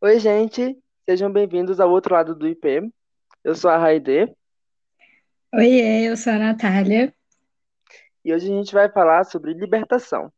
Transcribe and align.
Oi, 0.00 0.20
gente, 0.20 0.78
sejam 1.04 1.28
bem-vindos 1.28 1.80
ao 1.80 1.90
outro 1.90 2.14
lado 2.14 2.32
do 2.32 2.46
IP. 2.46 2.88
Eu 3.42 3.56
sou 3.56 3.68
a 3.68 3.76
Raide 3.76 4.32
Oiê, 5.52 6.08
eu 6.08 6.16
sou 6.16 6.34
a 6.34 6.38
Natália. 6.38 7.12
e 8.24 8.32
hoje 8.32 8.46
a 8.46 8.56
gente 8.56 8.72
vai 8.72 8.88
falar 8.88 9.24
sobre 9.24 9.54
libertação. 9.54 10.32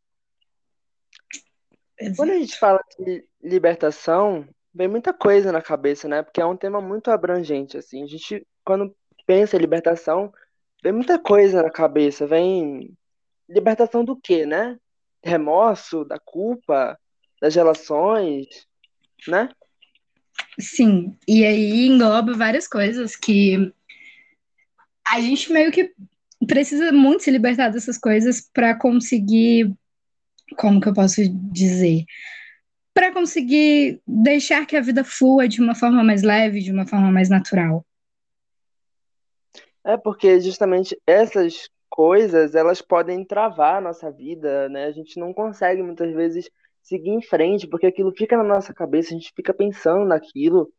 Quando 2.16 2.30
a 2.30 2.38
gente 2.38 2.58
fala 2.58 2.80
de 2.98 3.22
libertação, 3.42 4.48
vem 4.72 4.88
muita 4.88 5.12
coisa 5.12 5.52
na 5.52 5.60
cabeça, 5.60 6.08
né? 6.08 6.22
Porque 6.22 6.40
é 6.40 6.46
um 6.46 6.56
tema 6.56 6.80
muito 6.80 7.10
abrangente, 7.10 7.76
assim. 7.76 8.02
A 8.02 8.06
gente, 8.06 8.46
quando 8.64 8.96
pensa 9.26 9.58
em 9.58 9.60
libertação, 9.60 10.32
vem 10.82 10.92
muita 10.94 11.18
coisa 11.18 11.62
na 11.62 11.70
cabeça. 11.70 12.26
Vem 12.26 12.96
libertação 13.46 14.06
do 14.06 14.18
quê, 14.18 14.46
né? 14.46 14.78
Remorso, 15.22 16.02
da 16.02 16.18
culpa, 16.18 16.98
das 17.42 17.54
relações, 17.54 18.69
né? 19.28 19.48
Sim, 20.58 21.16
e 21.26 21.44
aí 21.44 21.86
engloba 21.86 22.34
várias 22.34 22.68
coisas 22.68 23.16
que 23.16 23.72
a 25.06 25.20
gente 25.20 25.52
meio 25.52 25.72
que 25.72 25.92
precisa 26.46 26.92
muito 26.92 27.22
se 27.22 27.30
libertar 27.30 27.70
dessas 27.70 27.98
coisas 27.98 28.40
para 28.52 28.74
conseguir, 28.74 29.72
como 30.56 30.80
que 30.80 30.88
eu 30.88 30.94
posso 30.94 31.22
dizer? 31.28 32.04
Para 32.94 33.12
conseguir 33.12 34.00
deixar 34.06 34.66
que 34.66 34.76
a 34.76 34.80
vida 34.80 35.04
flua 35.04 35.48
de 35.48 35.60
uma 35.60 35.74
forma 35.74 36.02
mais 36.02 36.22
leve, 36.22 36.60
de 36.60 36.72
uma 36.72 36.86
forma 36.86 37.10
mais 37.10 37.28
natural. 37.28 37.84
É 39.84 39.96
porque 39.96 40.40
justamente 40.40 40.98
essas 41.06 41.68
coisas, 41.88 42.54
elas 42.54 42.80
podem 42.80 43.24
travar 43.24 43.76
a 43.76 43.80
nossa 43.80 44.10
vida, 44.10 44.68
né? 44.68 44.86
A 44.86 44.92
gente 44.92 45.18
não 45.18 45.32
consegue 45.32 45.82
muitas 45.82 46.12
vezes 46.14 46.50
seguir 46.82 47.10
em 47.10 47.22
frente, 47.22 47.66
porque 47.66 47.86
aquilo 47.86 48.12
fica 48.16 48.36
na 48.36 48.44
nossa 48.44 48.74
cabeça, 48.74 49.10
a 49.10 49.12
gente 49.12 49.32
fica 49.34 49.52
pensando 49.54 50.04
naquilo, 50.04 50.72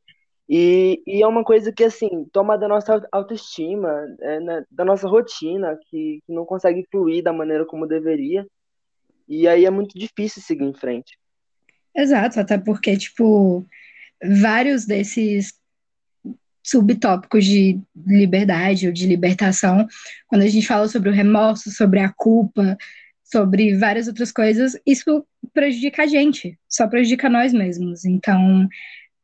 e, 0.50 1.02
e 1.08 1.24
é 1.24 1.28
uma 1.28 1.46
coisa 1.46 1.72
que, 1.72 1.84
assim, 1.84 2.26
toma 2.32 2.58
da 2.58 2.68
nossa 2.68 3.08
autoestima, 3.12 3.90
é, 4.20 4.40
né? 4.42 4.66
Da 4.70 4.84
nossa 4.84 5.08
rotina, 5.08 5.80
que, 5.90 6.20
que 6.26 6.34
não 6.34 6.46
consegue 6.46 6.86
fluir 6.92 7.24
da 7.24 7.32
maneira 7.32 7.66
como 7.66 7.88
deveria, 7.88 8.46
e 9.28 9.48
aí 9.48 9.66
é 9.66 9.70
muito 9.70 9.98
difícil 9.98 10.42
seguir 10.42 10.66
em 10.66 10.74
frente. 10.74 11.18
Exato, 11.96 12.40
até 12.40 12.58
porque, 12.58 12.98
tipo, 12.98 13.66
vários 14.22 14.86
desses 14.86 15.54
subtópicos 16.64 17.46
de 17.46 17.80
liberdade 17.96 18.88
ou 18.88 18.94
de 18.94 19.08
libertação, 19.08 19.88
quando 20.28 20.42
a 20.42 20.48
gente 20.48 20.68
fala 20.68 20.88
sobre 20.88 21.10
o 21.10 21.14
remorso, 21.14 21.72
sobre 21.72 22.00
a 22.00 22.12
culpa, 22.12 22.78
sobre 23.32 23.78
várias 23.78 24.08
outras 24.08 24.32
coisas, 24.32 24.80
isso 24.86 25.26
prejudica 25.54 26.04
a 26.04 26.08
gente, 26.08 26.60
só 26.68 26.88
prejudica 26.88 27.30
nós 27.30 27.54
mesmos. 27.54 28.06
Então, 28.06 28.68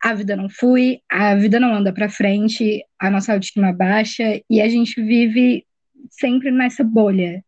a 0.01 0.13
vida 0.13 0.35
não 0.35 0.49
flui, 0.49 1.01
a 1.09 1.35
vida 1.35 1.59
não 1.59 1.73
anda 1.73 1.93
para 1.93 2.09
frente, 2.09 2.83
a 2.99 3.09
nossa 3.09 3.33
autoestima 3.33 3.73
baixa 3.73 4.41
e 4.49 4.61
a 4.61 4.69
gente 4.69 5.01
vive 5.01 5.65
sempre 6.09 6.51
nessa 6.51 6.83
bolha. 6.83 7.43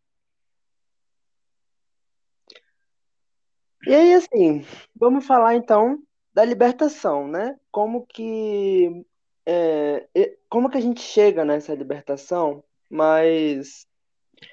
E 3.86 3.94
aí, 3.94 4.12
assim, 4.14 4.64
vamos 4.94 5.26
falar 5.26 5.54
então 5.54 5.98
da 6.34 6.44
libertação, 6.44 7.26
né? 7.26 7.56
Como 7.70 8.06
que 8.06 9.04
é, 9.46 10.06
como 10.48 10.68
que 10.68 10.76
a 10.76 10.80
gente 10.80 11.00
chega 11.00 11.44
nessa 11.44 11.74
libertação, 11.74 12.62
mas 12.88 13.86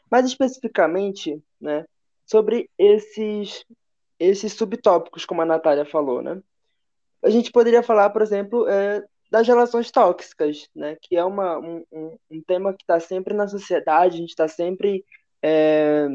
mais 0.10 0.26
especificamente, 0.26 1.42
né, 1.60 1.86
sobre 2.28 2.70
esses 2.78 3.66
esses 4.20 4.54
subtópicos, 4.54 5.26
como 5.26 5.42
a 5.42 5.46
Natália 5.46 5.86
falou, 5.86 6.22
né? 6.22 6.42
A 7.24 7.30
gente 7.30 7.52
poderia 7.52 7.84
falar, 7.84 8.10
por 8.10 8.22
exemplo, 8.22 8.68
é, 8.68 9.04
das 9.30 9.48
relações 9.48 9.92
tóxicas, 9.92 10.68
né? 10.76 10.98
Que 11.02 11.16
é 11.16 11.24
uma, 11.24 11.60
um, 11.60 11.84
um, 11.92 12.42
tema 12.42 12.74
que 12.74 12.84
está 12.84 13.00
sempre 13.00 13.34
na 13.34 13.48
sociedade, 13.48 14.16
a 14.16 14.20
gente 14.20 14.30
está 14.30 14.48
sempre 14.48 15.06
é, 15.42 16.08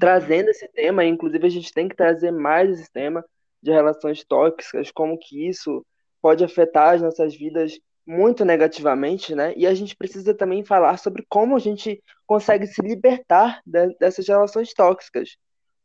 trazendo 0.00 0.48
esse 0.50 0.66
tema, 0.68 1.04
inclusive 1.04 1.46
a 1.46 1.50
gente 1.50 1.72
tem 1.72 1.88
que 1.88 1.96
trazer 1.96 2.30
mais 2.30 2.70
esse 2.70 2.90
tema 2.90 3.24
de 3.62 3.70
relações 3.70 4.24
tóxicas, 4.24 4.90
como 4.90 5.18
que 5.18 5.48
isso 5.48 5.84
pode 6.20 6.44
afetar 6.44 6.94
as 6.94 7.02
nossas 7.02 7.34
vidas 7.34 7.78
muito 8.06 8.44
negativamente, 8.44 9.34
né? 9.34 9.54
E 9.56 9.66
a 9.66 9.74
gente 9.74 9.96
precisa 9.96 10.34
também 10.34 10.64
falar 10.64 10.96
sobre 10.98 11.24
como 11.28 11.56
a 11.56 11.58
gente 11.60 12.02
consegue 12.26 12.66
se 12.66 12.82
libertar 12.82 13.60
de- 13.64 13.94
dessas 13.98 14.26
relações 14.26 14.72
tóxicas. 14.74 15.36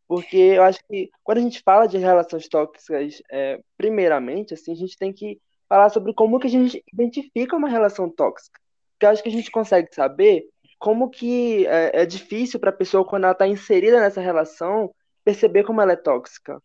Porque 0.07 0.37
eu 0.37 0.63
acho 0.63 0.79
que 0.89 1.09
quando 1.23 1.39
a 1.39 1.41
gente 1.41 1.61
fala 1.63 1.85
de 1.85 1.97
relações 1.97 2.47
tóxicas, 2.47 3.21
é, 3.31 3.59
primeiramente, 3.77 4.53
assim, 4.53 4.71
a 4.71 4.75
gente 4.75 4.97
tem 4.97 5.11
que 5.13 5.39
falar 5.67 5.89
sobre 5.89 6.13
como 6.13 6.39
que 6.39 6.47
a 6.47 6.49
gente 6.49 6.83
identifica 6.93 7.55
uma 7.55 7.69
relação 7.69 8.09
tóxica. 8.09 8.59
Porque 8.93 9.05
eu 9.05 9.09
acho 9.09 9.21
que 9.21 9.29
a 9.29 9.31
gente 9.31 9.51
consegue 9.51 9.93
saber 9.93 10.47
como 10.79 11.09
que 11.09 11.65
é, 11.67 12.01
é 12.03 12.05
difícil 12.05 12.59
para 12.59 12.69
a 12.69 12.73
pessoa, 12.73 13.05
quando 13.05 13.25
ela 13.25 13.33
está 13.33 13.47
inserida 13.47 13.99
nessa 13.99 14.21
relação, 14.21 14.93
perceber 15.23 15.63
como 15.63 15.81
ela 15.81 15.93
é 15.93 15.95
tóxica. 15.95 16.61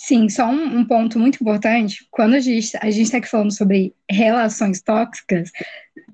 Sim, 0.00 0.28
só 0.28 0.46
um, 0.46 0.78
um 0.78 0.86
ponto 0.86 1.18
muito 1.18 1.40
importante, 1.42 2.06
quando 2.12 2.34
a 2.34 2.38
gente 2.38 2.76
a 2.80 2.88
está 2.88 3.18
aqui 3.18 3.26
falando 3.26 3.52
sobre 3.52 3.92
relações 4.08 4.80
tóxicas, 4.80 5.50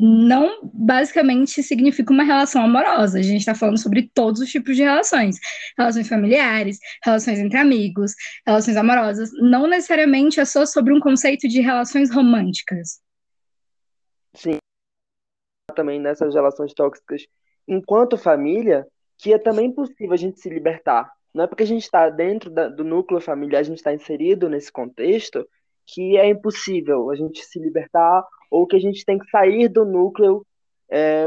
não 0.00 0.70
basicamente 0.72 1.62
significa 1.62 2.10
uma 2.10 2.24
relação 2.24 2.62
amorosa. 2.62 3.18
A 3.18 3.22
gente 3.22 3.40
está 3.40 3.54
falando 3.54 3.78
sobre 3.78 4.10
todos 4.14 4.40
os 4.40 4.50
tipos 4.50 4.74
de 4.74 4.82
relações. 4.82 5.38
Relações 5.76 6.08
familiares, 6.08 6.78
relações 7.04 7.38
entre 7.38 7.58
amigos, 7.58 8.14
relações 8.46 8.78
amorosas. 8.78 9.30
Não 9.34 9.66
necessariamente 9.66 10.40
é 10.40 10.46
só 10.46 10.64
sobre 10.64 10.94
um 10.94 10.98
conceito 10.98 11.46
de 11.46 11.60
relações 11.60 12.10
românticas. 12.10 13.02
Sim, 14.34 14.56
também 15.76 16.00
nessas 16.00 16.34
relações 16.34 16.72
tóxicas 16.72 17.26
enquanto 17.68 18.16
família, 18.16 18.86
que 19.18 19.34
é 19.34 19.38
também 19.38 19.70
possível 19.70 20.14
a 20.14 20.16
gente 20.16 20.40
se 20.40 20.48
libertar. 20.48 21.12
Não 21.34 21.44
é 21.44 21.46
porque 21.46 21.64
a 21.64 21.66
gente 21.66 21.82
está 21.82 22.08
dentro 22.08 22.48
da- 22.50 22.68
do 22.68 22.84
núcleo 22.84 23.20
familiar, 23.20 23.60
a 23.60 23.64
gente 23.64 23.78
está 23.78 23.92
inserido 23.92 24.48
nesse 24.48 24.70
contexto, 24.70 25.46
que 25.86 26.16
é 26.16 26.28
impossível 26.28 27.10
a 27.10 27.16
gente 27.16 27.44
se 27.44 27.58
libertar 27.58 28.24
ou 28.50 28.66
que 28.66 28.76
a 28.76 28.80
gente 28.80 29.04
tem 29.04 29.18
que 29.18 29.28
sair 29.28 29.68
do 29.68 29.84
núcleo 29.84 30.46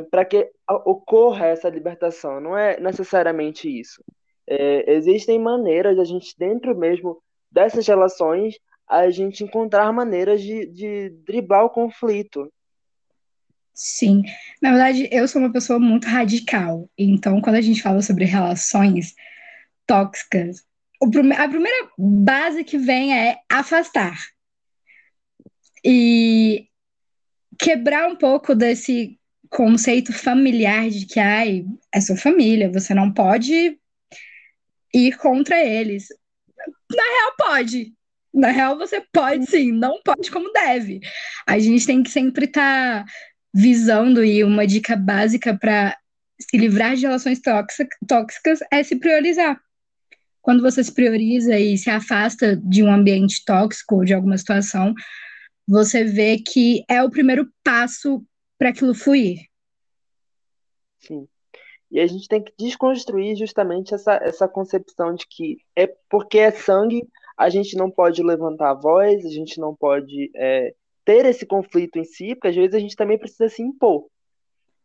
para 0.10 0.24
que 0.24 0.50
ocorra 0.68 1.48
essa 1.48 1.70
libertação. 1.70 2.40
Não 2.40 2.58
é 2.58 2.80
necessariamente 2.80 3.68
isso. 3.68 4.02
É, 4.48 4.94
existem 4.94 5.38
maneiras 5.38 5.96
de 5.96 6.02
a 6.02 6.06
gente, 6.06 6.34
dentro 6.38 6.76
mesmo 6.76 7.22
dessas 7.52 7.86
relações, 7.86 8.56
a 8.88 9.10
gente 9.10 9.44
encontrar 9.44 9.92
maneiras 9.92 10.42
de, 10.42 10.66
de 10.68 11.10
driblar 11.26 11.66
o 11.66 11.70
conflito. 11.70 12.50
Sim, 13.74 14.24
na 14.62 14.70
verdade, 14.70 15.10
eu 15.12 15.28
sou 15.28 15.42
uma 15.42 15.52
pessoa 15.52 15.78
muito 15.78 16.08
radical. 16.08 16.90
Então, 16.98 17.42
quando 17.42 17.58
a 17.58 17.62
gente 17.62 17.82
fala 17.82 18.02
sobre 18.02 18.24
relações 18.24 19.14
tóxicas, 19.88 20.64
prime- 21.12 21.36
a 21.36 21.48
primeira 21.48 21.90
base 21.98 22.64
que 22.64 22.78
vem 22.78 23.18
é 23.18 23.38
afastar. 23.50 24.18
E 25.84 26.68
quebrar 27.58 28.08
um 28.08 28.16
pouco 28.16 28.54
desse 28.54 29.18
conceito 29.50 30.12
familiar 30.12 30.90
de 30.90 31.06
que, 31.06 31.20
ai, 31.20 31.66
é 31.94 32.02
sua 32.02 32.18
família, 32.18 32.72
você 32.72 32.94
não 32.94 33.12
pode 33.14 33.80
ir 34.94 35.18
contra 35.18 35.64
eles. 35.64 36.08
Na 36.94 37.04
real, 37.04 37.34
pode. 37.38 37.94
Na 38.34 38.50
real, 38.50 38.78
você 38.78 39.02
pode 39.14 39.50
sim, 39.50 39.72
não 39.72 40.02
pode 40.04 40.30
como 40.30 40.52
deve. 40.52 41.00
A 41.48 41.58
gente 41.58 41.86
tem 41.86 42.04
que 42.04 42.10
sempre 42.12 42.46
estar 42.46 43.06
visando 43.54 44.24
e 44.24 44.44
uma 44.44 44.68
dica 44.68 44.96
básica 44.96 45.58
para 45.58 45.98
se 46.40 46.58
livrar 46.58 46.96
de 46.96 47.04
relações 47.04 47.40
tóxica- 47.42 47.98
tóxicas 48.08 48.60
é 48.72 48.84
se 48.84 48.98
priorizar. 48.98 49.60
Quando 50.48 50.62
você 50.62 50.82
se 50.82 50.94
prioriza 50.94 51.60
e 51.60 51.78
se 51.78 51.90
afasta 51.90 52.56
de 52.56 52.82
um 52.82 52.90
ambiente 52.90 53.44
tóxico 53.44 53.96
ou 53.96 54.06
de 54.06 54.14
alguma 54.14 54.38
situação, 54.38 54.94
você 55.68 56.06
vê 56.06 56.38
que 56.38 56.86
é 56.90 57.04
o 57.04 57.10
primeiro 57.10 57.52
passo 57.62 58.24
para 58.58 58.70
aquilo 58.70 58.96
fluir. 58.96 59.40
Sim. 61.00 61.28
E 61.92 62.00
a 62.00 62.08
gente 62.08 62.30
tem 62.30 62.42
que 62.42 62.54
desconstruir 62.58 63.36
justamente 63.36 63.94
essa, 63.94 64.22
essa 64.24 64.48
concepção 64.48 65.14
de 65.14 65.28
que 65.30 65.58
é 65.76 65.86
porque 66.10 66.38
é 66.38 66.50
sangue, 66.50 67.06
a 67.38 67.50
gente 67.50 67.76
não 67.76 67.92
pode 67.92 68.24
levantar 68.24 68.70
a 68.70 68.74
voz, 68.74 69.26
a 69.26 69.30
gente 69.30 69.60
não 69.60 69.76
pode 69.76 70.32
é, 70.34 70.74
ter 71.04 71.26
esse 71.26 71.46
conflito 71.46 72.00
em 72.00 72.06
si, 72.06 72.36
porque 72.36 72.48
às 72.48 72.56
vezes 72.56 72.74
a 72.74 72.80
gente 72.80 72.96
também 72.96 73.20
precisa 73.20 73.50
se 73.50 73.62
impor. 73.62 74.08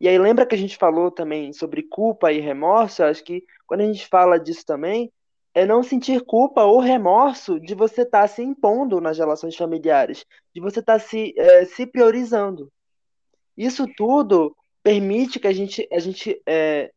E 0.01 0.09
aí 0.09 0.19
lembra 0.19 0.45
que 0.45 0.57
a 0.57 0.59
gente 0.59 0.77
falou 0.77 1.09
também 1.09 1.53
sobre 1.53 1.85
culpa 1.85 2.33
e 2.33 2.41
remorso? 2.41 3.01
Eu 3.01 3.07
acho 3.07 3.23
que 3.23 3.45
quando 3.65 3.83
a 3.83 3.87
gente 3.87 4.09
fala 4.09 4.41
disso 4.41 4.67
também, 4.67 5.09
é 5.55 5.67
não 5.67 5.83
sentir 5.83 6.23
culpa 6.25 6.65
ou 6.65 6.81
remorso 6.81 7.61
de 7.61 7.75
você 7.75 8.03
estar 8.03 8.27
se 8.29 8.43
impondo 8.43 9.01
nas 9.01 9.19
relações 9.19 9.57
familiares, 9.57 10.25
de 10.55 10.61
você 10.61 10.81
estar 10.81 10.99
se, 10.99 11.35
é, 11.37 11.65
se 11.65 11.87
priorizando. 11.87 12.71
Isso 13.57 13.87
tudo 13.97 14.57
permite 14.83 15.39
que 15.39 15.47
a 15.47 15.53
gente, 15.53 15.87
a 15.93 15.99
gente 15.99 16.41
é, 16.47 16.91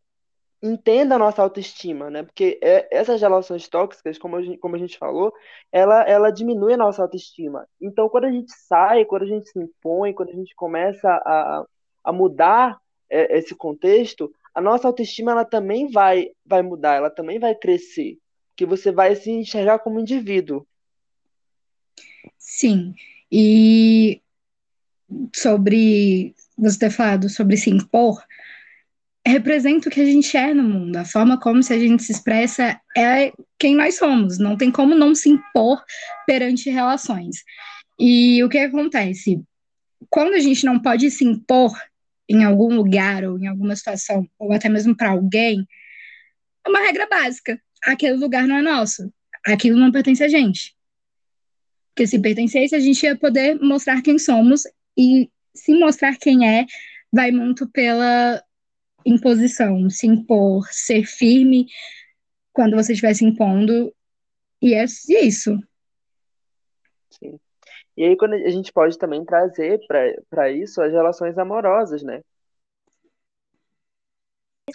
entenda 0.64 1.16
a 1.16 1.20
nossa 1.20 1.42
autoestima, 1.42 2.10
né? 2.10 2.24
Porque 2.24 2.60
é, 2.62 2.88
essas 2.92 3.22
relações 3.22 3.68
tóxicas, 3.68 4.18
como 4.18 4.38
a 4.38 4.42
gente, 4.42 4.58
como 4.58 4.76
a 4.76 4.80
gente 4.80 4.98
falou, 4.98 5.34
ela, 5.72 6.02
ela 6.04 6.32
diminui 6.32 6.74
a 6.74 6.78
nossa 6.78 7.02
autoestima. 7.02 7.68
Então, 7.80 8.10
quando 8.10 8.26
a 8.26 8.32
gente 8.32 8.52
sai, 8.52 9.06
quando 9.06 9.24
a 9.24 9.28
gente 9.28 9.50
se 9.50 9.60
impõe, 9.60 10.14
quando 10.14 10.30
a 10.30 10.36
gente 10.36 10.56
começa 10.56 11.08
a, 11.08 11.66
a 12.04 12.14
mudar 12.14 12.80
é, 13.10 13.38
esse 13.38 13.54
contexto, 13.54 14.32
a 14.54 14.62
nossa 14.62 14.88
autoestima 14.88 15.34
ela 15.34 15.46
também 15.46 15.92
vai, 15.92 16.30
vai 16.46 16.62
mudar, 16.62 16.96
ela 16.96 17.10
também 17.10 17.38
vai 17.38 17.54
crescer, 17.54 18.18
que 18.56 18.66
você 18.66 18.92
vai 18.92 19.16
se 19.16 19.32
enxergar 19.32 19.80
como 19.80 20.00
indivíduo. 20.00 20.66
Sim, 22.38 22.94
e 23.32 24.22
sobre 25.34 26.34
você 26.58 26.80
ter 26.80 26.90
falado 26.90 27.30
sobre 27.30 27.58
se 27.58 27.70
impor, 27.70 28.24
representa 29.26 29.90
o 29.90 29.92
que 29.92 30.02
a 30.02 30.06
gente 30.06 30.38
é 30.38 30.54
no 30.54 30.64
mundo. 30.64 30.96
A 30.98 31.06
forma 31.06 31.40
como 31.40 31.64
se 31.64 31.74
a 31.74 31.80
gente 31.80 32.04
se 32.04 32.12
expressa 32.12 32.80
é 32.96 33.32
quem 33.60 33.76
nós 33.76 33.98
somos. 33.98 34.38
Não 34.38 34.56
tem 34.56 34.72
como 34.72 34.96
não 34.96 35.16
se 35.16 35.30
impor 35.30 35.84
perante 36.28 36.70
relações. 36.70 37.38
E 38.00 38.44
o 38.44 38.50
que 38.50 38.58
acontece? 38.60 39.42
Quando 40.10 40.36
a 40.36 40.40
gente 40.40 40.66
não 40.66 40.80
pode 40.80 41.10
se 41.10 41.26
impor 41.26 41.72
em 42.30 42.44
algum 42.44 42.76
lugar 42.76 43.24
ou 43.24 43.40
em 43.40 43.48
alguma 43.48 43.76
situação, 43.76 44.28
ou 44.38 44.52
até 44.52 44.70
mesmo 44.70 44.96
para 44.96 45.12
alguém, 45.12 45.66
é 46.66 46.70
uma 46.70 46.80
regra 46.80 47.08
básica. 47.08 47.60
Aquele 47.86 48.18
lugar 48.18 48.48
não 48.48 48.58
é 48.58 48.62
nosso. 48.62 49.14
Aquilo 49.46 49.78
não 49.78 49.92
pertence 49.92 50.24
a 50.24 50.28
gente. 50.28 50.76
Porque 51.90 52.08
se 52.08 52.20
pertencesse, 52.20 52.76
a 52.76 52.80
gente 52.80 53.04
ia 53.04 53.18
poder 53.18 53.60
mostrar 53.62 54.02
quem 54.02 54.18
somos 54.18 54.64
e 54.98 55.30
se 55.54 55.74
mostrar 55.74 56.18
quem 56.18 56.48
é 56.48 56.66
vai 57.12 57.32
muito 57.32 57.70
pela 57.70 58.44
imposição, 59.06 59.90
se 59.90 60.08
impor, 60.08 60.68
ser 60.72 61.06
firme 61.06 61.68
quando 62.52 62.76
você 62.76 62.94
estiver 62.94 63.14
se 63.14 63.24
impondo, 63.24 63.94
e 64.62 64.74
é 64.74 64.86
isso. 65.22 65.60
Sim. 67.12 67.40
E 67.96 68.04
aí 68.04 68.18
quando 68.18 68.34
a 68.34 68.50
gente 68.50 68.74
pode 68.74 68.98
também 68.98 69.24
trazer 69.24 69.80
para 70.30 70.52
isso 70.52 70.82
as 70.82 70.92
relações 70.92 71.38
amorosas, 71.38 72.02
né? 72.02 72.22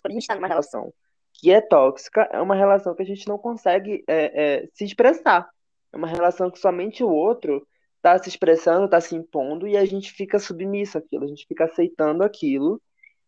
Quando 0.01 0.13
a 0.13 0.15
gente 0.15 0.23
está 0.23 0.37
numa 0.37 0.49
relação 0.49 0.93
que 1.41 1.51
é 1.51 1.61
tóxica, 1.61 2.29
é 2.33 2.41
uma 2.41 2.55
relação 2.55 2.95
que 2.95 3.03
a 3.03 3.07
gente 3.07 3.27
não 3.27 3.39
consegue 3.39 4.05
é, 4.07 4.43
é, 4.63 4.69
se 4.75 4.85
expressar. 4.85 5.49
É 5.91 5.97
uma 5.97 6.07
relação 6.07 6.51
que 6.51 6.59
somente 6.59 7.03
o 7.03 7.09
outro 7.09 7.67
está 7.97 8.23
se 8.23 8.29
expressando, 8.29 8.85
está 8.85 9.01
se 9.01 9.17
impondo, 9.17 9.67
e 9.67 9.77
a 9.77 9.85
gente 9.87 10.13
fica 10.13 10.39
submisso 10.39 10.99
àquilo, 10.99 11.25
a 11.25 11.27
gente 11.27 11.47
fica 11.47 11.65
aceitando 11.65 12.23
aquilo 12.23 12.81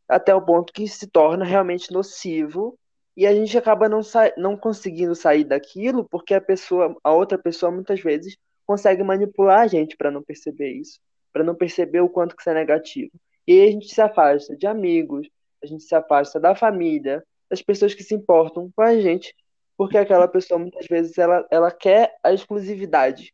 até 0.07 0.35
o 0.35 0.43
ponto 0.43 0.73
que 0.73 0.87
se 0.87 1.07
torna 1.07 1.45
realmente 1.45 1.91
nocivo 1.91 2.79
e 3.17 3.27
a 3.27 3.35
gente 3.35 3.57
acaba 3.57 3.89
não, 3.89 4.01
não 4.37 4.57
conseguindo 4.57 5.15
sair 5.15 5.45
daquilo 5.45 6.05
porque 6.05 6.35
a 6.35 6.41
pessoa, 6.41 6.95
a 7.03 7.13
outra 7.13 7.39
pessoa 7.39 7.73
muitas 7.73 8.01
vezes 8.01 8.37
consegue 8.67 9.03
manipular 9.03 9.61
a 9.61 9.67
gente 9.67 9.97
para 9.97 10.11
não 10.11 10.23
perceber 10.23 10.73
isso, 10.73 11.01
para 11.33 11.43
não 11.43 11.55
perceber 11.55 12.01
o 12.01 12.11
quanto 12.11 12.37
que 12.37 12.43
isso 12.43 12.51
é 12.51 12.55
negativo. 12.55 13.13
E 13.47 13.53
aí 13.53 13.69
a 13.69 13.71
gente 13.71 13.89
se 13.89 14.01
afasta 14.01 14.55
de 14.55 14.67
amigos, 14.67 15.29
a 15.63 15.67
gente 15.67 15.83
se 15.83 15.95
afasta 15.95 16.39
da 16.39 16.55
família, 16.55 17.25
das 17.53 17.61
pessoas 17.61 17.93
que 17.93 18.03
se 18.03 18.15
importam 18.15 18.73
com 18.75 18.81
a 18.81 18.99
gente, 18.99 19.37
porque 19.77 19.99
aquela 19.99 20.27
pessoa 20.27 20.59
muitas 20.59 20.87
vezes 20.87 21.19
ela, 21.19 21.47
ela 21.51 21.71
quer 21.71 22.17
a 22.25 22.33
exclusividade 22.33 23.31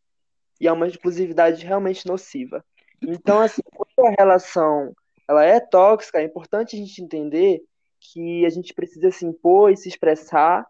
e 0.61 0.67
é 0.67 0.73
uma 0.73 0.89
exclusividade 0.89 1.65
realmente 1.65 2.05
nociva. 2.05 2.65
Então, 3.01 3.41
assim, 3.41 3.63
quando 3.73 4.09
a 4.09 4.15
relação 4.19 4.93
ela 5.29 5.45
é 5.45 5.61
tóxica, 5.61 6.19
é 6.19 6.25
importante 6.25 6.75
a 6.75 6.79
gente 6.81 7.01
entender 7.01 7.63
que 8.01 8.45
a 8.45 8.51
gente 8.51 8.75
precisa 8.75 9.09
se 9.13 9.25
impor 9.25 9.71
e 9.71 9.77
se 9.77 9.89
expressar, 9.89 10.67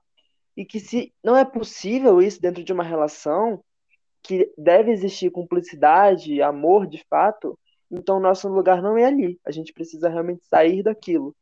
e 0.54 0.66
que 0.66 0.78
se 0.78 1.10
não 1.24 1.34
é 1.34 1.44
possível 1.44 2.20
isso 2.20 2.42
dentro 2.42 2.62
de 2.62 2.72
uma 2.72 2.84
relação, 2.84 3.64
que 4.22 4.52
deve 4.58 4.90
existir 4.90 5.30
cumplicidade, 5.30 6.42
amor 6.42 6.86
de 6.86 7.02
fato, 7.08 7.58
então 7.90 8.20
nosso 8.20 8.46
lugar 8.46 8.82
não 8.82 8.98
é 8.98 9.06
ali. 9.06 9.40
A 9.42 9.50
gente 9.50 9.72
precisa 9.72 10.10
realmente 10.10 10.44
sair 10.44 10.82
daquilo. 10.82 11.34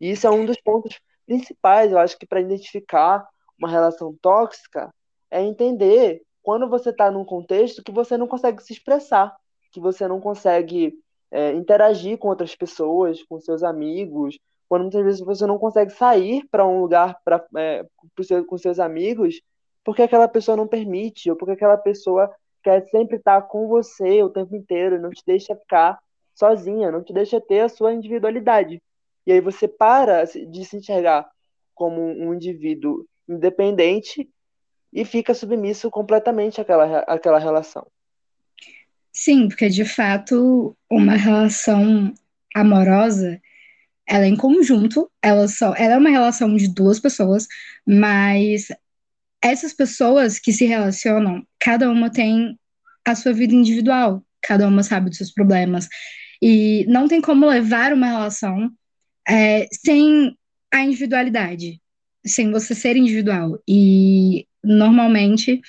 E 0.00 0.10
isso 0.10 0.26
é 0.26 0.30
um 0.30 0.46
dos 0.46 0.58
pontos 0.58 0.98
principais, 1.26 1.92
eu 1.92 1.98
acho 1.98 2.18
que 2.18 2.26
para 2.26 2.40
identificar 2.40 3.26
uma 3.58 3.68
relação 3.68 4.14
tóxica 4.20 4.92
é 5.30 5.42
entender 5.42 6.22
quando 6.42 6.68
você 6.68 6.90
está 6.90 7.10
num 7.10 7.24
contexto 7.24 7.82
que 7.82 7.92
você 7.92 8.16
não 8.16 8.26
consegue 8.26 8.62
se 8.62 8.72
expressar, 8.72 9.34
que 9.72 9.80
você 9.80 10.06
não 10.06 10.20
consegue 10.20 10.94
é, 11.30 11.52
interagir 11.52 12.18
com 12.18 12.28
outras 12.28 12.54
pessoas, 12.54 13.22
com 13.24 13.40
seus 13.40 13.62
amigos, 13.62 14.38
quando 14.68 14.82
muitas 14.82 15.02
vezes 15.04 15.20
você 15.20 15.46
não 15.46 15.58
consegue 15.58 15.90
sair 15.90 16.46
para 16.50 16.66
um 16.66 16.80
lugar 16.80 17.18
pra, 17.24 17.44
é, 17.56 17.84
seu, 18.22 18.44
com 18.44 18.58
seus 18.58 18.78
amigos, 18.78 19.40
porque 19.84 20.02
aquela 20.02 20.28
pessoa 20.28 20.56
não 20.56 20.66
permite, 20.66 21.30
ou 21.30 21.36
porque 21.36 21.52
aquela 21.52 21.76
pessoa 21.76 22.30
quer 22.62 22.86
sempre 22.88 23.16
estar 23.16 23.42
com 23.42 23.68
você 23.68 24.22
o 24.22 24.30
tempo 24.30 24.54
inteiro, 24.56 25.00
não 25.00 25.10
te 25.10 25.22
deixa 25.26 25.54
ficar 25.54 25.98
sozinha, 26.34 26.90
não 26.90 27.02
te 27.02 27.12
deixa 27.12 27.40
ter 27.40 27.60
a 27.60 27.68
sua 27.68 27.92
individualidade. 27.92 28.82
E 29.26 29.32
aí 29.32 29.40
você 29.40 29.66
para 29.66 30.24
de 30.24 30.64
se 30.64 30.76
enxergar 30.76 31.28
como 31.74 32.00
um 32.00 32.34
indivíduo 32.34 33.06
independente 33.28 34.28
e 34.92 35.04
fica 35.04 35.34
submisso 35.34 35.90
completamente 35.90 36.60
àquela, 36.60 37.00
àquela 37.00 37.38
relação. 37.38 37.86
Sim, 39.12 39.48
porque 39.48 39.68
de 39.68 39.84
fato 39.84 40.76
uma 40.90 41.14
relação 41.14 42.12
amorosa, 42.54 43.40
ela 44.06 44.24
é 44.24 44.28
em 44.28 44.36
conjunto, 44.36 45.10
ela 45.22 45.48
só, 45.48 45.74
ela 45.74 45.94
é 45.94 45.98
uma 45.98 46.10
relação 46.10 46.54
de 46.56 46.72
duas 46.72 47.00
pessoas, 47.00 47.46
mas 47.86 48.68
essas 49.42 49.72
pessoas 49.72 50.38
que 50.38 50.52
se 50.52 50.64
relacionam, 50.64 51.46
cada 51.58 51.90
uma 51.90 52.10
tem 52.10 52.58
a 53.04 53.14
sua 53.14 53.32
vida 53.32 53.54
individual, 53.54 54.24
cada 54.40 54.66
uma 54.66 54.82
sabe 54.82 55.08
dos 55.08 55.18
seus 55.18 55.32
problemas 55.32 55.88
e 56.40 56.84
não 56.88 57.08
tem 57.08 57.20
como 57.20 57.46
levar 57.46 57.92
uma 57.92 58.06
relação 58.06 58.70
é, 59.28 59.66
sem 59.72 60.36
a 60.72 60.80
individualidade, 60.84 61.80
sem 62.24 62.50
você 62.50 62.74
ser 62.74 62.96
individual. 62.96 63.58
E 63.68 64.46
normalmente 64.62 65.60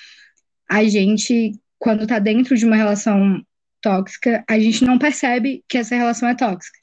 a 0.70 0.84
gente 0.86 1.60
quando 1.86 2.04
está 2.04 2.20
dentro 2.20 2.58
de 2.58 2.66
uma 2.66 2.76
relação 2.76 3.46
tóxica, 3.82 4.44
a 4.50 4.58
gente 4.58 4.84
não 4.84 4.98
percebe 4.98 5.64
que 5.70 5.78
essa 5.78 5.96
relação 5.96 6.28
é 6.28 6.36
tóxica. 6.36 6.80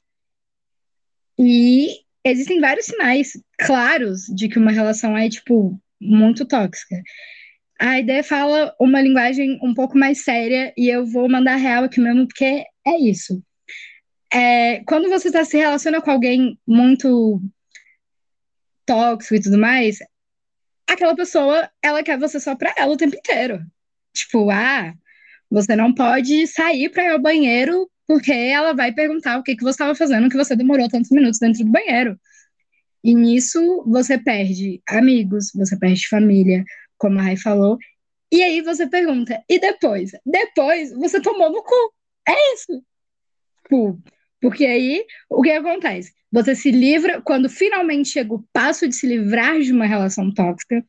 E 1.37 1.89
existem 2.23 2.61
vários 2.61 2.85
sinais 2.85 3.33
claros 3.59 4.21
de 4.33 4.47
que 4.47 4.57
uma 4.57 4.71
relação 4.71 5.17
é, 5.17 5.27
tipo, 5.27 5.77
muito 5.99 6.45
tóxica. 6.45 6.95
A 7.79 7.99
ideia 7.99 8.23
fala 8.23 8.73
uma 8.79 9.01
linguagem 9.01 9.59
um 9.61 9.73
pouco 9.73 9.97
mais 9.97 10.23
séria 10.23 10.73
e 10.77 10.87
eu 10.87 11.05
vou 11.05 11.27
mandar 11.27 11.55
real 11.55 11.83
aqui 11.83 11.99
mesmo, 11.99 12.25
porque 12.25 12.63
é 12.87 12.97
isso. 12.97 13.43
É, 14.33 14.83
quando 14.85 15.09
você 15.09 15.31
tá, 15.31 15.45
se 15.45 15.57
relaciona 15.57 16.01
com 16.01 16.09
alguém 16.09 16.59
muito 16.65 17.39
tóxico 18.85 19.35
e 19.35 19.41
tudo 19.41 19.59
mais, 19.59 19.99
aquela 20.87 21.15
pessoa, 21.15 21.69
ela 21.81 22.03
quer 22.03 22.17
você 22.17 22.39
só 22.39 22.55
pra 22.55 22.73
ela 22.75 22.93
o 22.93 22.97
tempo 22.97 23.15
inteiro. 23.15 23.59
Tipo, 24.13 24.49
ah, 24.49 24.93
você 25.49 25.75
não 25.75 25.93
pode 25.93 26.47
sair 26.47 26.89
para 26.89 27.03
ir 27.03 27.09
ao 27.09 27.19
banheiro 27.21 27.89
porque 28.07 28.31
ela 28.31 28.73
vai 28.73 28.91
perguntar 28.91 29.37
o 29.37 29.43
que, 29.43 29.55
que 29.55 29.63
você 29.63 29.71
estava 29.71 29.95
fazendo, 29.95 30.29
que 30.29 30.37
você 30.37 30.55
demorou 30.55 30.89
tantos 30.89 31.11
minutos 31.11 31.39
dentro 31.39 31.63
do 31.63 31.71
banheiro. 31.71 32.19
E 33.03 33.13
nisso 33.13 33.83
você 33.85 34.17
perde 34.17 34.81
amigos, 34.87 35.51
você 35.53 35.77
perde 35.77 36.07
família, 36.07 36.63
como 36.97 37.19
a 37.19 37.23
Rai 37.23 37.37
falou. 37.37 37.77
E 38.31 38.41
aí 38.41 38.61
você 38.61 38.87
pergunta, 38.87 39.43
e 39.47 39.59
depois? 39.59 40.11
Depois 40.25 40.91
você 40.93 41.21
tomou 41.21 41.51
no 41.51 41.61
cu. 41.63 41.93
É 42.27 42.53
isso. 42.53 42.83
Porque 44.43 44.65
aí 44.65 45.05
o 45.29 45.41
que 45.41 45.51
acontece? 45.51 46.11
Você 46.29 46.53
se 46.53 46.69
livra, 46.69 47.21
quando 47.21 47.47
finalmente 47.47 48.09
chega 48.09 48.33
o 48.33 48.43
passo 48.51 48.85
de 48.85 48.93
se 48.93 49.07
livrar 49.07 49.61
de 49.61 49.71
uma 49.71 49.85
relação 49.85 50.33
tóxica, 50.33 50.83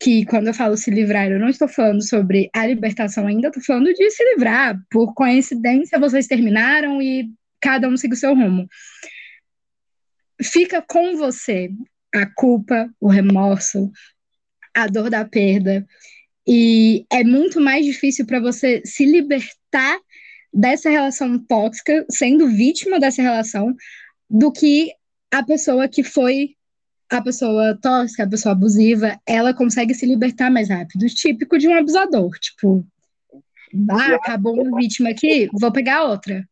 que 0.00 0.24
quando 0.24 0.46
eu 0.46 0.54
falo 0.54 0.76
se 0.76 0.88
livrar, 0.88 1.28
eu 1.28 1.40
não 1.40 1.48
estou 1.48 1.66
falando 1.66 2.00
sobre 2.00 2.48
a 2.54 2.64
libertação 2.64 3.26
ainda, 3.26 3.48
estou 3.48 3.64
falando 3.64 3.92
de 3.92 4.08
se 4.12 4.22
livrar. 4.22 4.80
Por 4.88 5.12
coincidência, 5.14 5.98
vocês 5.98 6.28
terminaram 6.28 7.02
e 7.02 7.28
cada 7.60 7.88
um 7.88 7.96
segue 7.96 8.14
o 8.14 8.16
seu 8.16 8.32
rumo. 8.36 8.68
Fica 10.40 10.80
com 10.80 11.16
você 11.16 11.70
a 12.14 12.24
culpa, 12.24 12.88
o 13.00 13.08
remorso, 13.08 13.90
a 14.72 14.86
dor 14.86 15.10
da 15.10 15.24
perda. 15.24 15.84
E 16.46 17.04
é 17.10 17.24
muito 17.24 17.60
mais 17.60 17.84
difícil 17.84 18.24
para 18.26 18.38
você 18.38 18.80
se 18.84 19.04
libertar 19.04 19.98
dessa 20.56 20.88
relação 20.88 21.38
tóxica, 21.38 22.06
sendo 22.10 22.48
vítima 22.48 22.98
dessa 22.98 23.20
relação, 23.20 23.74
do 24.28 24.50
que 24.50 24.90
a 25.30 25.44
pessoa 25.44 25.86
que 25.86 26.02
foi 26.02 26.56
a 27.10 27.22
pessoa 27.22 27.78
tóxica, 27.80 28.24
a 28.24 28.28
pessoa 28.28 28.52
abusiva, 28.52 29.16
ela 29.26 29.54
consegue 29.54 29.94
se 29.94 30.06
libertar 30.06 30.50
mais 30.50 30.70
rápido. 30.70 31.06
Típico 31.06 31.58
de 31.58 31.68
um 31.68 31.78
abusador, 31.78 32.30
tipo, 32.40 32.84
ah, 33.90 34.14
acabou 34.14 34.60
uma 34.60 34.76
vítima 34.78 35.10
aqui, 35.10 35.48
vou 35.52 35.70
pegar 35.70 36.04
outra. 36.04 36.42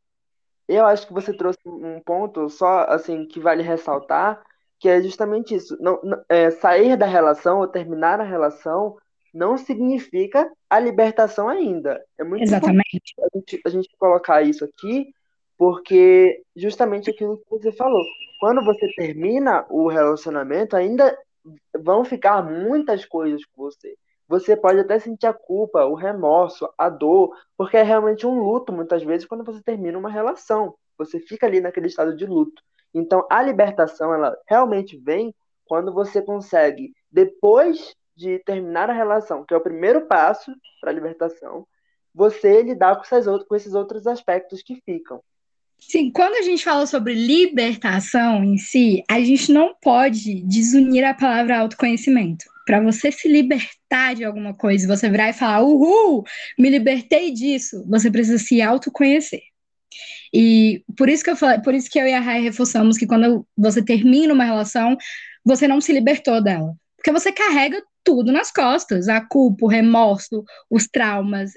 Eu 0.69 0.87
acho 0.87 1.07
que 1.07 1.13
você 1.13 1.33
trouxe 1.33 1.59
um 1.67 1.99
ponto 2.01 2.49
só, 2.49 2.85
assim, 2.89 3.27
que 3.27 3.41
vale 3.41 3.63
ressaltar, 3.63 4.41
que 4.79 4.89
é 4.89 5.03
justamente 5.03 5.55
isso. 5.55 5.77
Não, 5.81 5.99
não 6.03 6.23
é, 6.29 6.51
sair 6.51 6.97
da 6.97 7.07
relação 7.07 7.59
ou 7.59 7.67
terminar 7.67 8.21
a 8.21 8.25
relação 8.25 8.97
não 9.35 9.59
significa 9.59 10.49
a 10.71 10.79
libertação 10.79 11.49
ainda. 11.49 12.01
É 12.17 12.23
muito 12.23 12.45
Exatamente. 12.45 13.15
A 13.21 13.37
gente, 13.37 13.61
a 13.67 13.69
gente 13.69 13.89
colocar 13.99 14.43
isso 14.43 14.65
aqui, 14.65 15.13
porque 15.59 16.41
justamente 16.55 17.11
aquilo 17.11 17.39
que 17.39 17.51
você 17.51 17.73
falou. 17.73 18.03
Quando 18.39 18.65
você 18.65 18.87
termina 18.95 19.67
o 19.69 19.89
relacionamento, 19.89 20.77
ainda 20.77 21.19
vão 21.83 22.05
ficar 22.05 22.43
muitas 22.43 23.05
coisas 23.05 23.45
com 23.47 23.65
você. 23.65 23.97
Você 24.29 24.57
pode 24.57 24.81
até 24.81 24.99
sentir 24.99 25.27
a 25.27 25.33
culpa, 25.35 25.85
o 25.85 25.95
remorso, 25.95 26.69
a 26.79 26.89
dor, 26.89 27.37
porque 27.57 27.77
é 27.77 27.83
realmente 27.83 28.27
um 28.27 28.39
luto 28.39 28.73
muitas 28.73 29.03
vezes 29.03 29.27
quando 29.27 29.45
você 29.45 29.63
termina 29.63 29.99
uma 29.99 30.11
relação. 30.11 30.75
Você 30.97 31.19
fica 31.19 31.47
ali 31.47 31.61
naquele 31.61 31.89
estado 31.89 32.17
de 32.17 32.25
luto. 32.25 32.63
Então, 32.95 33.27
a 33.29 33.43
libertação, 33.43 34.15
ela 34.15 34.37
realmente 34.49 34.97
vem 34.97 35.35
quando 35.67 35.93
você 35.93 36.23
consegue, 36.23 36.93
depois 37.11 37.95
de 38.17 38.39
terminar 38.41 38.91
a 38.91 38.95
relação, 38.95 39.45
que 39.45 39.53
é 39.53 39.57
o 39.57 39.63
primeiro 39.63 40.07
passo 40.07 40.53
para 40.81 40.91
a 40.91 40.95
libertação, 40.95 41.67
você 42.15 42.63
lidar 42.63 42.97
com, 42.97 43.17
outras, 43.17 43.49
com 43.49 43.57
esses 43.57 43.75
outros 43.75 44.07
aspectos 44.07 44.63
que 44.63 44.81
ficam. 44.85 45.21
Sim, 45.79 46.11
quando 46.11 46.37
a 46.37 46.43
gente 46.43 46.65
fala 46.65 46.87
sobre 46.87 47.15
libertação 47.15 48.43
em 48.45 48.57
si, 48.57 49.03
a 49.11 49.21
gente 49.21 49.53
não 49.53 49.75
pode 49.83 50.43
desunir 50.43 51.05
a 51.05 51.13
palavra 51.13 51.59
autoconhecimento. 51.59 52.45
Para 52.65 52.81
você 52.81 53.13
se 53.13 53.29
libertar 53.29 54.15
de 54.15 54.25
alguma 54.25 54.55
coisa, 54.55 54.87
você 54.87 55.11
virar 55.11 55.31
e 55.31 55.35
falar, 55.35 55.63
uhul, 55.63 56.25
me 56.59 56.71
libertei 56.71 57.33
disso, 57.33 57.85
você 57.87 58.11
precisa 58.11 58.39
se 58.39 58.63
autoconhecer. 58.63 59.43
E 60.33 60.83
por 60.97 61.09
isso 61.09 61.23
que 61.23 61.31
eu 61.31 61.37
falei, 61.37 61.61
por 61.61 61.75
isso 61.75 61.91
que 61.91 61.99
eu 61.99 62.07
e 62.07 62.13
a 62.13 62.21
Rai 62.21 62.41
reforçamos 62.41 62.97
que 62.97 63.07
quando 63.07 63.47
você 63.57 63.85
termina 63.85 64.33
uma 64.33 64.45
relação, 64.45 64.97
você 65.45 65.69
não 65.69 65.81
se 65.81 65.93
libertou 65.93 66.43
dela. 66.43 66.75
Porque 66.97 67.13
você 67.13 67.31
carrega 67.31 67.83
tudo 68.05 68.31
nas 68.31 68.53
costas, 68.53 69.09
a 69.09 69.21
culpa, 69.21 69.67
o 69.67 69.69
remorso, 69.69 70.45
os 70.71 70.87
traumas. 70.87 71.53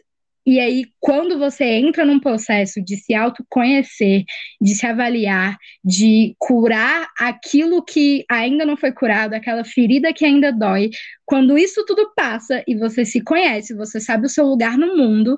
E 0.45 0.61
aí, 0.61 0.85
quando 1.01 1.37
você 1.37 1.65
entra 1.65 2.05
num 2.05 2.21
processo 2.21 2.81
de 2.81 2.95
se 2.95 3.13
autoconhecer, 3.13 4.23
de 4.61 4.75
se 4.75 4.85
avaliar, 4.87 5.57
de 5.83 6.35
curar 6.39 7.09
aquilo 7.19 7.83
que 7.83 8.23
ainda 8.31 8.65
não 8.65 8.77
foi 8.77 8.93
curado, 8.93 9.33
aquela 9.33 9.65
ferida 9.65 10.13
que 10.13 10.23
ainda 10.23 10.53
dói, 10.53 10.89
quando 11.25 11.57
isso 11.57 11.83
tudo 11.85 12.13
passa 12.15 12.63
e 12.65 12.77
você 12.77 13.03
se 13.03 13.21
conhece, 13.21 13.75
você 13.75 13.99
sabe 13.99 14.25
o 14.25 14.29
seu 14.29 14.45
lugar 14.45 14.77
no 14.77 14.95
mundo, 14.95 15.37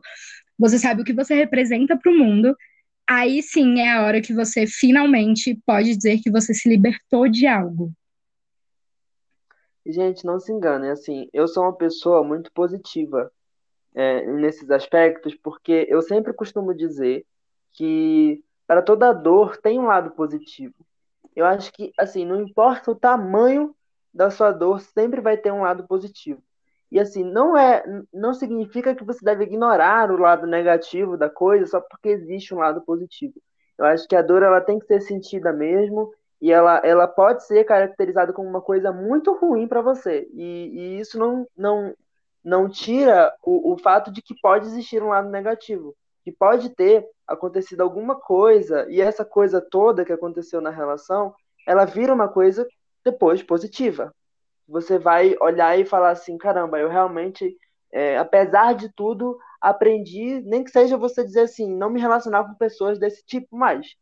você 0.60 0.78
sabe 0.78 1.02
o 1.02 1.06
que 1.06 1.14
você 1.14 1.34
representa 1.34 1.98
para 1.98 2.12
o 2.12 2.16
mundo, 2.16 2.56
aí 3.10 3.42
sim 3.42 3.80
é 3.80 3.90
a 3.90 4.04
hora 4.04 4.22
que 4.22 4.34
você 4.34 4.68
finalmente 4.68 5.60
pode 5.66 5.96
dizer 5.96 6.20
que 6.22 6.30
você 6.30 6.54
se 6.54 6.70
libertou 6.70 7.28
de 7.28 7.48
algo. 7.48 7.92
Gente, 9.92 10.24
não 10.24 10.40
se 10.40 10.52
engane, 10.52 10.88
assim, 10.90 11.28
eu 11.34 11.48
sou 11.48 11.64
uma 11.64 11.76
pessoa 11.76 12.24
muito 12.24 12.52
positiva 12.52 13.32
é, 13.96 14.24
nesses 14.26 14.70
aspectos, 14.70 15.34
porque 15.36 15.88
eu 15.90 16.02
sempre 16.02 16.32
costumo 16.32 16.76
dizer 16.76 17.26
que 17.72 18.44
para 18.68 18.84
toda 18.84 19.12
dor 19.12 19.58
tem 19.58 19.80
um 19.80 19.88
lado 19.88 20.12
positivo. 20.12 20.76
Eu 21.36 21.44
acho 21.46 21.74
que, 21.74 21.92
assim, 21.98 22.24
não 22.24 22.40
importa 22.40 22.92
o 22.92 22.96
tamanho 22.96 23.76
da 24.14 24.30
sua 24.30 24.52
dor, 24.52 24.80
sempre 24.80 25.22
vai 25.22 25.38
ter 25.38 25.52
um 25.52 25.62
lado 25.62 25.88
positivo. 25.88 26.42
E 26.92 27.00
assim, 27.00 27.24
não 27.24 27.58
é, 27.58 27.84
não 28.14 28.34
significa 28.34 28.96
que 28.96 29.04
você 29.04 29.24
deve 29.26 29.44
ignorar 29.46 30.12
o 30.12 30.18
lado 30.18 30.46
negativo 30.46 31.18
da 31.18 31.30
coisa 31.30 31.66
só 31.66 31.82
porque 31.82 32.10
existe 32.10 32.54
um 32.54 32.60
lado 32.60 32.82
positivo. 32.82 33.36
Eu 33.78 33.86
acho 33.86 34.08
que 34.08 34.16
a 34.16 34.22
dor 34.22 34.44
ela 34.44 34.62
tem 34.62 34.78
que 34.80 34.86
ser 34.86 35.02
sentida 35.02 35.54
mesmo 35.54 36.12
e 36.42 36.52
ela, 36.52 36.82
ela 36.84 37.08
pode 37.08 37.46
ser 37.46 37.64
caracterizada 37.66 38.32
como 38.32 38.48
uma 38.48 38.62
coisa 38.62 38.92
muito 38.92 39.34
ruim 39.34 39.68
para 39.68 39.82
você. 39.82 40.28
E, 40.34 40.72
e, 40.74 41.00
isso 41.00 41.20
não, 41.20 41.46
não, 41.56 41.94
não 42.44 42.70
tira 42.70 43.34
o, 43.44 43.74
o 43.74 43.78
fato 43.78 44.12
de 44.12 44.22
que 44.22 44.34
pode 44.42 44.68
existir 44.68 45.04
um 45.04 45.10
lado 45.10 45.30
negativo, 45.30 45.96
que 46.24 46.32
pode 46.32 46.70
ter 46.70 47.06
acontecido 47.28 47.82
alguma 47.82 48.16
coisa 48.16 48.86
e 48.90 49.02
essa 49.02 49.26
coisa 49.26 49.62
toda 49.62 50.06
que 50.06 50.14
aconteceu 50.14 50.62
na 50.62 50.70
relação, 50.70 51.34
ela 51.68 51.86
vira 51.86 52.14
uma 52.14 52.30
coisa 52.30 52.68
depois 53.04 53.44
positiva. 53.44 54.14
Você 54.68 54.98
vai 54.98 55.36
olhar 55.42 55.78
e 55.78 55.86
falar 55.86 56.12
assim, 56.12 56.38
caramba, 56.38 56.80
eu 56.80 56.90
realmente, 56.90 57.56
é, 57.92 58.18
apesar 58.18 58.74
de 58.74 58.90
tudo, 58.94 59.38
aprendi, 59.60 60.42
nem 60.42 60.64
que 60.64 60.72
seja 60.72 60.98
você 60.98 61.24
dizer 61.24 61.42
assim, 61.42 61.76
não 61.76 61.90
me 61.90 62.00
relacionar 62.00 62.46
com 62.46 62.54
pessoas 62.54 62.98
desse 62.98 63.26
tipo 63.26 63.58
mais. 63.58 63.96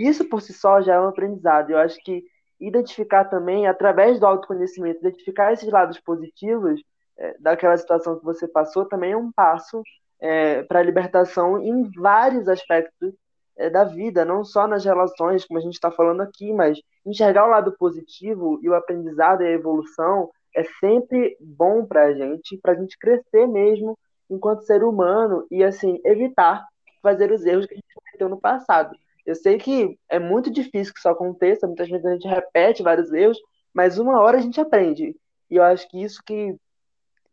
Isso 0.00 0.24
por 0.24 0.40
si 0.40 0.52
só 0.54 0.80
já 0.80 0.94
é 0.94 1.00
um 1.00 1.08
aprendizado. 1.08 1.70
Eu 1.70 1.78
acho 1.78 1.98
que 2.02 2.24
identificar 2.58 3.24
também, 3.26 3.66
através 3.66 4.18
do 4.18 4.26
autoconhecimento, 4.26 5.00
identificar 5.00 5.52
esses 5.52 5.70
lados 5.70 6.00
positivos, 6.00 6.82
é, 7.18 7.36
daquela 7.38 7.76
situação 7.76 8.18
que 8.18 8.24
você 8.24 8.48
passou 8.48 8.86
também 8.86 9.12
é 9.12 9.16
um 9.16 9.30
passo 9.30 9.82
é, 10.18 10.62
para 10.62 10.78
a 10.78 10.82
libertação 10.82 11.62
em 11.62 11.90
vários 11.90 12.48
aspectos 12.48 13.12
é, 13.56 13.68
da 13.68 13.84
vida, 13.84 14.24
não 14.24 14.42
só 14.42 14.66
nas 14.66 14.84
relações, 14.86 15.44
como 15.44 15.58
a 15.58 15.62
gente 15.62 15.74
está 15.74 15.90
falando 15.90 16.22
aqui, 16.22 16.50
mas 16.50 16.80
enxergar 17.04 17.46
o 17.46 17.50
lado 17.50 17.72
positivo 17.78 18.58
e 18.62 18.70
o 18.70 18.74
aprendizado 18.74 19.42
e 19.42 19.46
a 19.46 19.52
evolução 19.52 20.30
é 20.56 20.64
sempre 20.80 21.36
bom 21.38 21.84
para 21.84 22.04
a 22.04 22.14
gente, 22.14 22.56
para 22.58 22.72
a 22.72 22.74
gente 22.74 22.98
crescer 22.98 23.46
mesmo 23.46 23.98
enquanto 24.30 24.64
ser 24.64 24.82
humano 24.82 25.46
e 25.50 25.62
assim 25.62 26.00
evitar 26.04 26.66
fazer 27.02 27.30
os 27.32 27.44
erros 27.44 27.66
que 27.66 27.74
a 27.74 27.76
gente 27.76 27.94
cometeu 27.94 28.28
no 28.30 28.40
passado. 28.40 28.96
Eu 29.26 29.34
sei 29.34 29.58
que 29.58 29.98
é 30.08 30.18
muito 30.18 30.50
difícil 30.50 30.92
que 30.92 30.98
isso 30.98 31.08
aconteça, 31.08 31.66
muitas 31.66 31.88
vezes 31.88 32.04
a 32.06 32.12
gente 32.12 32.28
repete 32.28 32.82
vários 32.82 33.12
erros, 33.12 33.38
mas 33.72 33.98
uma 33.98 34.20
hora 34.20 34.38
a 34.38 34.40
gente 34.40 34.60
aprende. 34.60 35.14
E 35.50 35.56
eu 35.56 35.62
acho 35.62 35.88
que 35.88 36.02
isso 36.02 36.22
que 36.24 36.54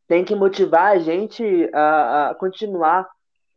tem 0.07 0.23
que 0.23 0.35
motivar 0.35 0.93
a 0.93 0.99
gente 0.99 1.69
a, 1.73 2.29
a 2.29 2.35
continuar 2.35 3.07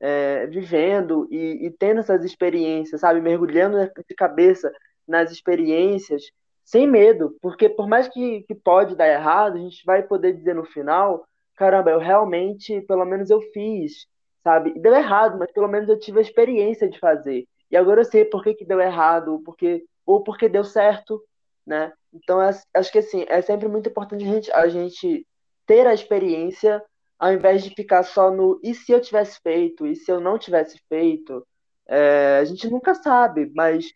é, 0.01 0.47
vivendo 0.47 1.29
e, 1.31 1.67
e, 1.67 1.71
tendo 1.71 2.01
essas 2.01 2.25
experiências, 2.25 3.03
sabe? 3.03 3.21
Mergulhando 3.21 3.79
de 3.79 4.15
cabeça 4.15 4.73
nas 5.07 5.31
experiências, 5.31 6.23
sem 6.65 6.87
medo, 6.87 7.37
porque 7.43 7.69
por 7.69 7.89
mais 7.89 8.09
que, 8.09 8.43
que 8.43 8.55
pode 8.55 8.97
dar 8.97 9.09
errado, 9.09 9.57
a 9.57 9.61
gente 9.61 9.85
vai 9.85 10.03
poder 10.03 10.33
dizer 10.33 10.55
no 10.55 10.65
final, 10.65 11.27
caramba, 11.57 11.91
eu 11.91 11.99
realmente, 11.99 12.81
pelo 12.83 13.05
menos 13.05 13.29
eu 13.29 13.41
fiz, 13.53 14.07
sabe? 14.43 14.73
Deu 14.79 14.95
errado, 14.95 15.39
mas 15.39 15.53
pelo 15.53 15.69
menos 15.69 15.89
eu 15.89 15.99
tive 15.99 16.19
a 16.19 16.23
experiência 16.23 16.89
de 16.89 16.99
fazer. 16.99 17.47
E 17.71 17.77
agora 17.77 18.01
eu 18.01 18.05
sei 18.05 18.25
por 18.25 18.43
que, 18.43 18.55
que 18.55 18.65
deu 18.65 18.81
errado, 18.81 19.41
porque, 19.45 19.85
ou 20.05 20.23
porque 20.23 20.49
deu 20.49 20.65
certo, 20.65 21.23
né? 21.67 21.93
Então, 22.13 22.41
acho 22.41 22.93
que 22.93 22.99
assim, 22.99 23.25
é 23.29 23.41
sempre 23.41 23.69
muito 23.69 23.89
importante 23.89 24.25
a 24.25 24.27
gente, 24.27 24.53
a 24.53 24.69
gente 24.69 25.27
ter 25.67 25.87
a 25.87 25.95
experiência 25.95 26.83
ao 27.19 27.33
invés 27.33 27.63
de 27.63 27.71
ficar 27.71 28.03
só 28.03 28.31
no 28.31 28.59
e 28.63 28.75
se 28.75 28.91
eu 28.91 29.01
tivesse 29.01 29.39
feito, 29.43 29.87
e 29.87 29.95
se 29.95 30.11
eu 30.11 30.21
não 30.21 30.39
tivesse 30.39 30.81
feito. 30.89 31.47
É, 31.87 32.39
a 32.39 32.45
gente 32.45 32.69
nunca 32.71 32.95
sabe, 32.95 33.51
mas 33.55 33.93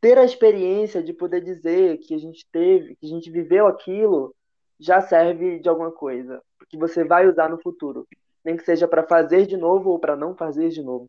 ter 0.00 0.18
a 0.18 0.24
experiência 0.24 1.02
de 1.02 1.12
poder 1.12 1.42
dizer 1.42 1.98
que 1.98 2.14
a 2.14 2.18
gente 2.18 2.46
teve, 2.50 2.96
que 2.96 3.06
a 3.06 3.08
gente 3.08 3.30
viveu 3.30 3.66
aquilo, 3.66 4.34
já 4.78 5.00
serve 5.00 5.58
de 5.58 5.68
alguma 5.68 5.92
coisa, 5.92 6.42
que 6.68 6.76
você 6.76 7.04
vai 7.04 7.28
usar 7.28 7.48
no 7.50 7.60
futuro, 7.60 8.06
nem 8.44 8.56
que 8.56 8.64
seja 8.64 8.88
para 8.88 9.06
fazer 9.06 9.46
de 9.46 9.56
novo 9.56 9.90
ou 9.90 9.98
para 9.98 10.16
não 10.16 10.34
fazer 10.34 10.70
de 10.70 10.82
novo. 10.82 11.08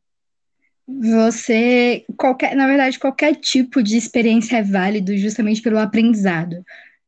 Você, 0.88 2.06
qualquer, 2.18 2.56
na 2.56 2.68
verdade, 2.68 3.00
qualquer 3.00 3.36
tipo 3.36 3.82
de 3.82 3.98
experiência 3.98 4.58
é 4.58 4.64
válido 4.64 5.16
justamente 5.16 5.62
pelo 5.62 5.80
aprendizado. 5.80 6.64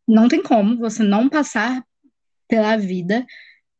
Não 0.07 0.27
tem 0.27 0.41
como 0.41 0.77
você 0.77 1.03
não 1.03 1.29
passar 1.29 1.83
pela 2.47 2.77
vida 2.77 3.25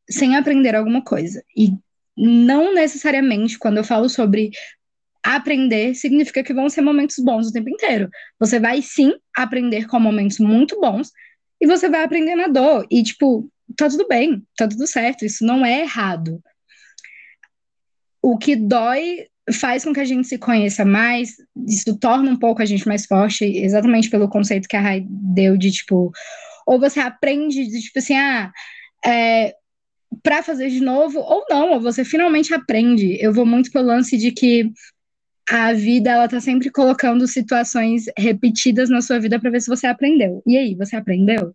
sem 0.09 0.35
aprender 0.35 0.75
alguma 0.75 1.03
coisa. 1.03 1.43
E 1.55 1.73
não 2.17 2.73
necessariamente, 2.73 3.57
quando 3.57 3.77
eu 3.77 3.83
falo 3.83 4.09
sobre 4.09 4.51
aprender, 5.23 5.95
significa 5.95 6.43
que 6.43 6.53
vão 6.53 6.69
ser 6.69 6.81
momentos 6.81 7.17
bons 7.19 7.47
o 7.47 7.53
tempo 7.53 7.69
inteiro. 7.69 8.09
Você 8.39 8.59
vai 8.59 8.81
sim 8.81 9.13
aprender 9.35 9.87
com 9.87 9.99
momentos 9.99 10.39
muito 10.39 10.79
bons 10.79 11.11
e 11.61 11.65
você 11.65 11.89
vai 11.89 12.03
aprender 12.03 12.35
na 12.35 12.47
dor. 12.47 12.85
E, 12.91 13.01
tipo, 13.01 13.49
tá 13.77 13.87
tudo 13.87 14.07
bem, 14.07 14.45
tá 14.57 14.67
tudo 14.67 14.85
certo, 14.85 15.23
isso 15.23 15.45
não 15.45 15.65
é 15.65 15.81
errado. 15.81 16.43
O 18.21 18.37
que 18.37 18.55
dói 18.55 19.27
faz 19.51 19.83
com 19.83 19.93
que 19.93 19.99
a 19.99 20.05
gente 20.05 20.27
se 20.27 20.37
conheça 20.37 20.85
mais, 20.85 21.35
isso 21.67 21.97
torna 21.99 22.31
um 22.31 22.37
pouco 22.37 22.61
a 22.61 22.65
gente 22.65 22.87
mais 22.87 23.05
forte, 23.05 23.43
exatamente 23.43 24.09
pelo 24.09 24.29
conceito 24.29 24.67
que 24.67 24.75
a 24.75 24.81
Rai 24.81 25.05
deu 25.09 25.57
de, 25.57 25.71
tipo, 25.71 26.11
ou 26.65 26.79
você 26.79 26.99
aprende 26.99 27.65
de 27.65 27.81
tipo 27.81 27.99
assim, 27.99 28.15
ah, 28.15 28.51
é, 29.05 29.53
para 30.21 30.43
fazer 30.43 30.69
de 30.69 30.79
novo, 30.79 31.19
ou 31.19 31.45
não, 31.49 31.73
ou 31.73 31.81
você 31.81 32.05
finalmente 32.05 32.53
aprende. 32.53 33.17
Eu 33.19 33.33
vou 33.33 33.45
muito 33.45 33.71
pelo 33.71 33.87
lance 33.87 34.17
de 34.17 34.31
que 34.31 34.71
a 35.49 35.73
vida 35.73 36.11
ela 36.11 36.27
tá 36.27 36.39
sempre 36.39 36.69
colocando 36.69 37.27
situações 37.27 38.05
repetidas 38.17 38.89
na 38.89 39.01
sua 39.01 39.19
vida 39.19 39.39
para 39.39 39.49
ver 39.49 39.61
se 39.61 39.67
você 39.67 39.87
aprendeu. 39.87 40.41
E 40.45 40.57
aí, 40.57 40.75
você 40.75 40.95
aprendeu? 40.95 41.53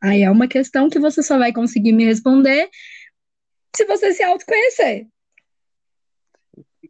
Aí 0.00 0.22
é 0.22 0.30
uma 0.30 0.48
questão 0.48 0.88
que 0.88 0.98
você 0.98 1.22
só 1.22 1.38
vai 1.38 1.52
conseguir 1.52 1.92
me 1.92 2.04
responder 2.04 2.68
se 3.76 3.84
você 3.84 4.12
se 4.12 4.22
autoconhecer. 4.22 5.06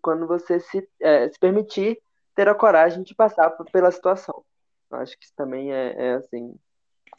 Quando 0.02 0.26
você 0.26 0.60
se, 0.60 0.86
é, 1.00 1.28
se 1.28 1.38
permitir 1.38 1.98
ter 2.34 2.48
a 2.48 2.54
coragem 2.54 3.02
de 3.02 3.14
passar 3.14 3.50
pela 3.72 3.90
situação. 3.90 4.44
Eu 4.90 4.98
acho 4.98 5.18
que 5.18 5.24
isso 5.24 5.34
também 5.36 5.72
é, 5.72 5.94
é 5.96 6.14
assim, 6.14 6.54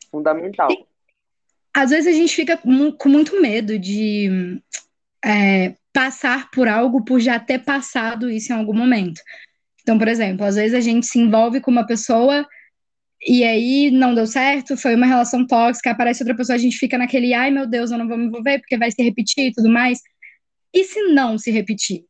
fundamental. 0.09 0.71
E, 0.71 0.85
às 1.73 1.89
vezes 1.89 2.07
a 2.07 2.17
gente 2.17 2.33
fica 2.33 2.57
com 2.57 3.09
muito 3.09 3.41
medo 3.41 3.77
de 3.77 4.61
é, 5.23 5.75
passar 5.93 6.49
por 6.51 6.67
algo 6.67 7.03
por 7.03 7.19
já 7.19 7.39
ter 7.39 7.59
passado 7.59 8.29
isso 8.29 8.51
em 8.51 8.55
algum 8.55 8.73
momento. 8.73 9.21
Então, 9.81 9.97
por 9.97 10.07
exemplo, 10.07 10.45
às 10.45 10.55
vezes 10.55 10.73
a 10.73 10.79
gente 10.79 11.05
se 11.05 11.19
envolve 11.19 11.61
com 11.61 11.69
uma 11.69 11.85
pessoa 11.85 12.47
e 13.21 13.43
aí 13.43 13.91
não 13.91 14.15
deu 14.15 14.25
certo, 14.25 14.77
foi 14.77 14.95
uma 14.95 15.05
relação 15.05 15.45
tóxica, 15.45 15.91
aparece 15.91 16.23
outra 16.23 16.35
pessoa, 16.35 16.55
a 16.55 16.59
gente 16.59 16.77
fica 16.77 16.97
naquele, 16.97 17.33
ai 17.33 17.51
meu 17.51 17.67
Deus, 17.67 17.91
eu 17.91 17.97
não 17.97 18.07
vou 18.07 18.17
me 18.17 18.25
envolver 18.25 18.59
porque 18.59 18.77
vai 18.77 18.91
se 18.91 19.03
repetir 19.03 19.47
e 19.47 19.53
tudo 19.53 19.69
mais. 19.69 19.99
E 20.73 20.83
se 20.85 21.01
não 21.13 21.37
se 21.37 21.51
repetir? 21.51 22.05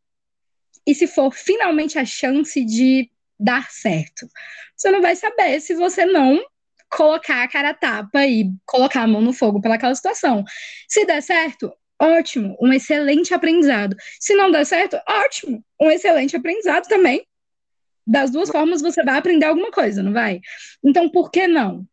E 0.90 0.96
se 0.96 1.06
for 1.06 1.32
finalmente 1.32 2.00
a 2.00 2.04
chance 2.04 2.66
de 2.66 3.12
dar 3.40 3.70
certo? 3.70 4.28
Você 4.76 4.90
não 4.90 5.04
vai 5.04 5.16
saber 5.16 5.62
se 5.62 5.76
você 5.76 6.04
não 6.04 6.44
colocar 6.90 7.44
a 7.44 7.48
cara 7.48 7.70
a 7.70 7.74
tapa 7.76 8.26
e 8.26 8.52
colocar 8.66 9.04
a 9.04 9.08
mão 9.08 9.22
no 9.22 9.32
fogo 9.32 9.62
pelaquela 9.62 9.94
situação. 9.94 10.44
Se 10.88 11.06
der 11.06 11.22
certo, 11.22 11.72
ótimo, 12.02 12.58
um 12.60 12.74
excelente 12.74 13.36
aprendizado. 13.36 13.96
Se 14.20 14.34
não 14.34 14.50
der 14.50 14.66
certo, 14.66 15.00
ótimo, 15.08 15.64
um 15.80 15.92
excelente 15.92 16.36
aprendizado 16.36 16.88
também. 16.88 17.24
Das 18.08 18.32
duas 18.32 18.50
formas 18.50 18.82
você 18.82 19.04
vai 19.04 19.20
aprender 19.20 19.46
alguma 19.46 19.70
coisa, 19.70 20.02
não 20.02 20.12
vai? 20.12 20.42
Então, 20.84 21.08
por 21.08 21.30
que 21.30 21.48
não? 21.48 21.86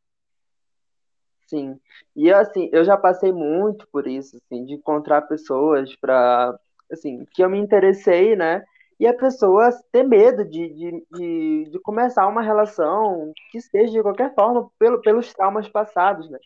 Sim. 1.46 1.78
E 2.16 2.32
assim, 2.32 2.70
eu 2.72 2.82
já 2.82 2.96
passei 2.96 3.30
muito 3.30 3.86
por 3.92 4.06
isso, 4.06 4.38
assim, 4.38 4.64
de 4.64 4.72
encontrar 4.72 5.20
pessoas 5.20 5.94
para 5.96 6.58
assim, 6.90 7.26
que 7.30 7.42
eu 7.42 7.50
me 7.50 7.58
interessei, 7.58 8.34
né? 8.34 8.64
E 8.98 9.06
a 9.06 9.14
pessoa 9.14 9.70
ter 9.92 10.02
medo 10.02 10.44
de, 10.44 10.68
de, 10.68 11.06
de, 11.12 11.70
de, 11.70 11.80
começar 11.80 12.26
uma 12.26 12.40
relação 12.40 13.32
que 13.50 13.60
seja 13.60 13.92
de 13.92 14.02
qualquer 14.02 14.34
forma 14.34 14.70
pelo, 14.78 15.00
pelos 15.02 15.32
traumas 15.34 15.68
passados, 15.68 16.30
né? 16.30 16.38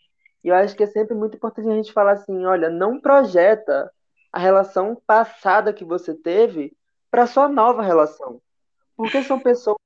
E 0.43 0.49
eu 0.49 0.55
acho 0.55 0.75
que 0.75 0.83
é 0.83 0.87
sempre 0.87 1.15
muito 1.15 1.37
importante 1.37 1.69
a 1.69 1.75
gente 1.75 1.93
falar 1.93 2.13
assim, 2.13 2.45
olha, 2.45 2.69
não 2.69 2.99
projeta 2.99 3.89
a 4.33 4.39
relação 4.39 4.99
passada 5.05 5.73
que 5.73 5.85
você 5.85 6.13
teve 6.13 6.75
para 7.09 7.27
sua 7.27 7.47
nova 7.47 7.81
relação. 7.81 8.41
Porque 8.97 9.23
são 9.23 9.39
pessoas 9.39 9.77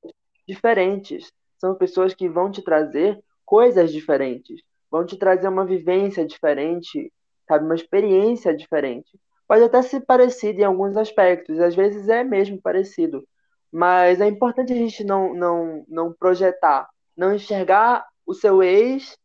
diferentes, 0.48 1.32
são 1.58 1.76
pessoas 1.76 2.14
que 2.14 2.30
vão 2.30 2.52
te 2.52 2.64
trazer 2.64 3.22
coisas 3.46 3.92
diferentes, 3.92 4.62
vão 4.90 5.06
te 5.06 5.18
trazer 5.18 5.48
uma 5.48 5.66
vivência 5.66 6.26
diferente, 6.26 7.12
sabe, 7.48 7.66
uma 7.66 7.76
experiência 7.76 8.56
diferente. 8.56 9.20
Pode 9.48 9.64
até 9.64 9.82
ser 9.82 10.02
parecido 10.02 10.62
em 10.62 10.64
alguns 10.64 10.98
aspectos, 10.98 11.60
às 11.60 11.76
vezes 11.76 12.10
é 12.10 12.24
mesmo 12.24 12.60
parecido, 12.62 13.28
mas 13.72 14.22
é 14.22 14.28
importante 14.28 14.74
a 14.74 14.76
gente 14.76 15.04
não, 15.04 15.34
não, 15.34 15.86
não 15.88 16.14
projetar, 16.14 16.90
não 17.16 17.34
enxergar 17.34 18.06
o 18.26 18.34
seu 18.34 18.64
ex 18.64 19.18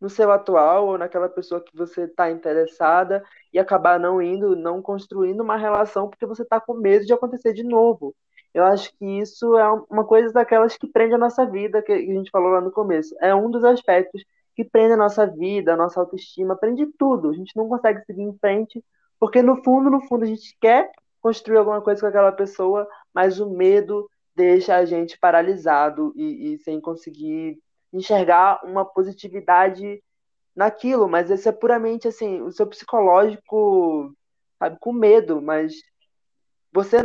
no 0.00 0.10
seu 0.10 0.30
atual 0.30 0.88
ou 0.88 0.98
naquela 0.98 1.28
pessoa 1.28 1.62
que 1.62 1.76
você 1.76 2.02
está 2.02 2.30
interessada 2.30 3.24
e 3.52 3.58
acabar 3.58 3.98
não 3.98 4.20
indo, 4.20 4.54
não 4.54 4.82
construindo 4.82 5.40
uma 5.40 5.56
relação 5.56 6.08
porque 6.08 6.26
você 6.26 6.42
está 6.42 6.60
com 6.60 6.74
medo 6.74 7.06
de 7.06 7.12
acontecer 7.12 7.52
de 7.54 7.62
novo. 7.62 8.14
Eu 8.52 8.64
acho 8.64 8.92
que 8.96 9.04
isso 9.04 9.56
é 9.56 9.68
uma 9.90 10.04
coisa 10.04 10.32
daquelas 10.32 10.76
que 10.76 10.86
prende 10.86 11.14
a 11.14 11.18
nossa 11.18 11.44
vida, 11.44 11.82
que 11.82 11.92
a 11.92 11.98
gente 11.98 12.30
falou 12.30 12.50
lá 12.50 12.60
no 12.60 12.70
começo. 12.70 13.14
É 13.20 13.34
um 13.34 13.50
dos 13.50 13.64
aspectos 13.64 14.22
que 14.54 14.64
prende 14.64 14.92
a 14.92 14.96
nossa 14.96 15.26
vida, 15.26 15.72
a 15.72 15.76
nossa 15.76 15.98
autoestima, 15.98 16.54
prende 16.54 16.86
tudo. 16.98 17.30
A 17.30 17.32
gente 17.32 17.56
não 17.56 17.68
consegue 17.68 18.04
seguir 18.04 18.22
em 18.22 18.38
frente 18.38 18.84
porque 19.24 19.40
no 19.40 19.64
fundo, 19.64 19.88
no 19.88 20.02
fundo, 20.02 20.24
a 20.24 20.26
gente 20.26 20.54
quer 20.60 20.92
construir 21.18 21.56
alguma 21.56 21.80
coisa 21.80 21.98
com 21.98 22.06
aquela 22.08 22.30
pessoa, 22.30 22.86
mas 23.14 23.40
o 23.40 23.48
medo 23.48 24.06
deixa 24.36 24.76
a 24.76 24.84
gente 24.84 25.18
paralisado 25.18 26.12
e, 26.14 26.52
e 26.52 26.58
sem 26.58 26.78
conseguir 26.78 27.58
enxergar 27.90 28.62
uma 28.62 28.84
positividade 28.84 30.04
naquilo. 30.54 31.08
Mas 31.08 31.30
esse 31.30 31.48
é 31.48 31.52
puramente 31.52 32.06
assim, 32.06 32.42
o 32.42 32.52
seu 32.52 32.66
psicológico, 32.66 34.14
sabe, 34.58 34.76
com 34.78 34.92
medo, 34.92 35.40
mas 35.40 35.72
você, 36.70 36.98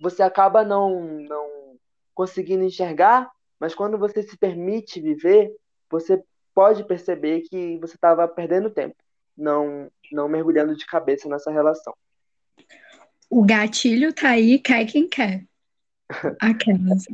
você 0.00 0.24
acaba 0.24 0.64
não, 0.64 1.04
não 1.04 1.78
conseguindo 2.16 2.64
enxergar, 2.64 3.30
mas 3.60 3.76
quando 3.76 3.96
você 3.96 4.24
se 4.24 4.36
permite 4.36 5.00
viver, 5.00 5.54
você 5.88 6.20
pode 6.52 6.82
perceber 6.82 7.42
que 7.42 7.78
você 7.78 7.94
estava 7.94 8.26
perdendo 8.26 8.70
tempo 8.70 8.96
não, 9.36 9.90
não 10.14 10.28
mergulhando 10.28 10.76
de 10.76 10.86
cabeça 10.86 11.28
nessa 11.28 11.50
relação. 11.50 11.94
O 13.30 13.44
gatilho 13.44 14.12
tá 14.12 14.30
aí, 14.30 14.58
cai 14.58 14.84
quem 14.84 15.08
quer. 15.08 15.44
Aquelas. 16.40 17.04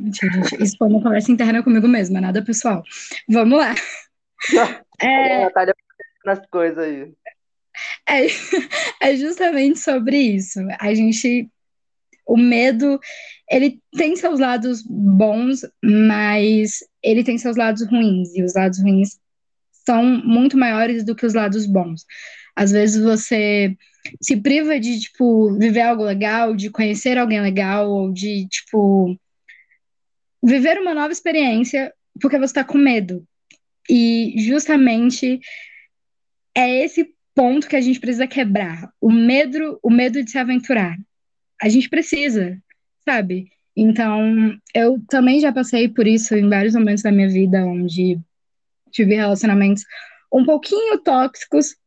Isso 0.59 0.77
foi 0.77 0.87
uma 0.87 1.01
conversa 1.01 1.31
interna 1.31 1.63
comigo 1.63 1.87
mesma, 1.87 2.17
é 2.17 2.21
nada 2.21 2.43
pessoal. 2.43 2.83
Vamos 3.27 3.57
lá. 3.57 3.73
É, 5.01 5.45
Natália 5.45 5.73
nas 6.25 6.45
coisas 6.47 6.77
aí. 6.77 7.13
É, 8.07 8.25
é 9.11 9.15
justamente 9.15 9.79
sobre 9.79 10.17
isso. 10.17 10.59
A 10.79 10.93
gente. 10.93 11.49
O 12.25 12.37
medo, 12.37 12.99
ele 13.49 13.81
tem 13.97 14.15
seus 14.15 14.39
lados 14.39 14.83
bons, 14.87 15.61
mas 15.83 16.77
ele 17.01 17.23
tem 17.23 17.39
seus 17.39 17.57
lados 17.57 17.87
ruins. 17.89 18.35
E 18.35 18.43
os 18.43 18.53
lados 18.53 18.79
ruins 18.79 19.19
são 19.83 20.03
muito 20.03 20.55
maiores 20.55 21.03
do 21.03 21.15
que 21.15 21.25
os 21.25 21.33
lados 21.33 21.65
bons. 21.65 22.05
Às 22.59 22.71
vezes 22.71 23.01
você 23.01 23.73
se 24.21 24.35
priva 24.35 24.77
de, 24.77 24.99
tipo, 24.99 25.57
viver 25.57 25.79
algo 25.79 26.03
legal, 26.03 26.53
de 26.53 26.69
conhecer 26.69 27.17
alguém 27.17 27.39
legal, 27.39 27.89
ou 27.89 28.11
de, 28.11 28.49
tipo, 28.49 29.17
viver 30.43 30.77
uma 30.77 30.93
nova 30.93 31.13
experiência 31.13 31.93
porque 32.19 32.37
você 32.37 32.51
está 32.51 32.65
com 32.65 32.77
medo. 32.77 33.25
E 33.89 34.33
justamente 34.39 35.39
é 36.53 36.83
esse 36.83 37.15
ponto 37.33 37.69
que 37.69 37.77
a 37.77 37.81
gente 37.81 37.97
precisa 37.97 38.27
quebrar. 38.27 38.91
O 38.99 39.09
medo, 39.09 39.79
o 39.81 39.89
medo 39.89 40.21
de 40.21 40.29
se 40.29 40.37
aventurar. 40.37 40.97
A 41.61 41.69
gente 41.69 41.87
precisa, 41.87 42.61
sabe? 43.07 43.49
Então, 43.73 44.53
eu 44.75 45.01
também 45.07 45.39
já 45.39 45.53
passei 45.53 45.87
por 45.87 46.05
isso 46.05 46.35
em 46.35 46.49
vários 46.49 46.73
momentos 46.73 47.03
da 47.03 47.11
minha 47.11 47.29
vida, 47.29 47.65
onde 47.65 48.19
tive 48.91 49.15
relacionamentos 49.15 49.85
um 50.29 50.43
pouquinho 50.43 50.97
tóxicos 50.99 51.79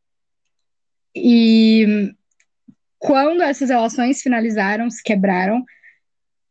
e 1.14 2.14
quando 2.98 3.42
essas 3.42 3.68
relações 3.68 4.22
finalizaram, 4.22 4.88
se 4.88 5.02
quebraram, 5.02 5.64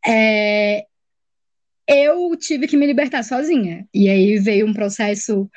é, 0.06 0.84
eu 1.88 2.36
tive 2.38 2.67
que 2.67 2.78
me 2.78 2.86
libertar 2.86 3.24
sozinha. 3.24 3.88
E 3.93 4.10
aí 4.10 4.38
veio 4.38 4.67
um 4.67 4.74
processo 4.74 5.50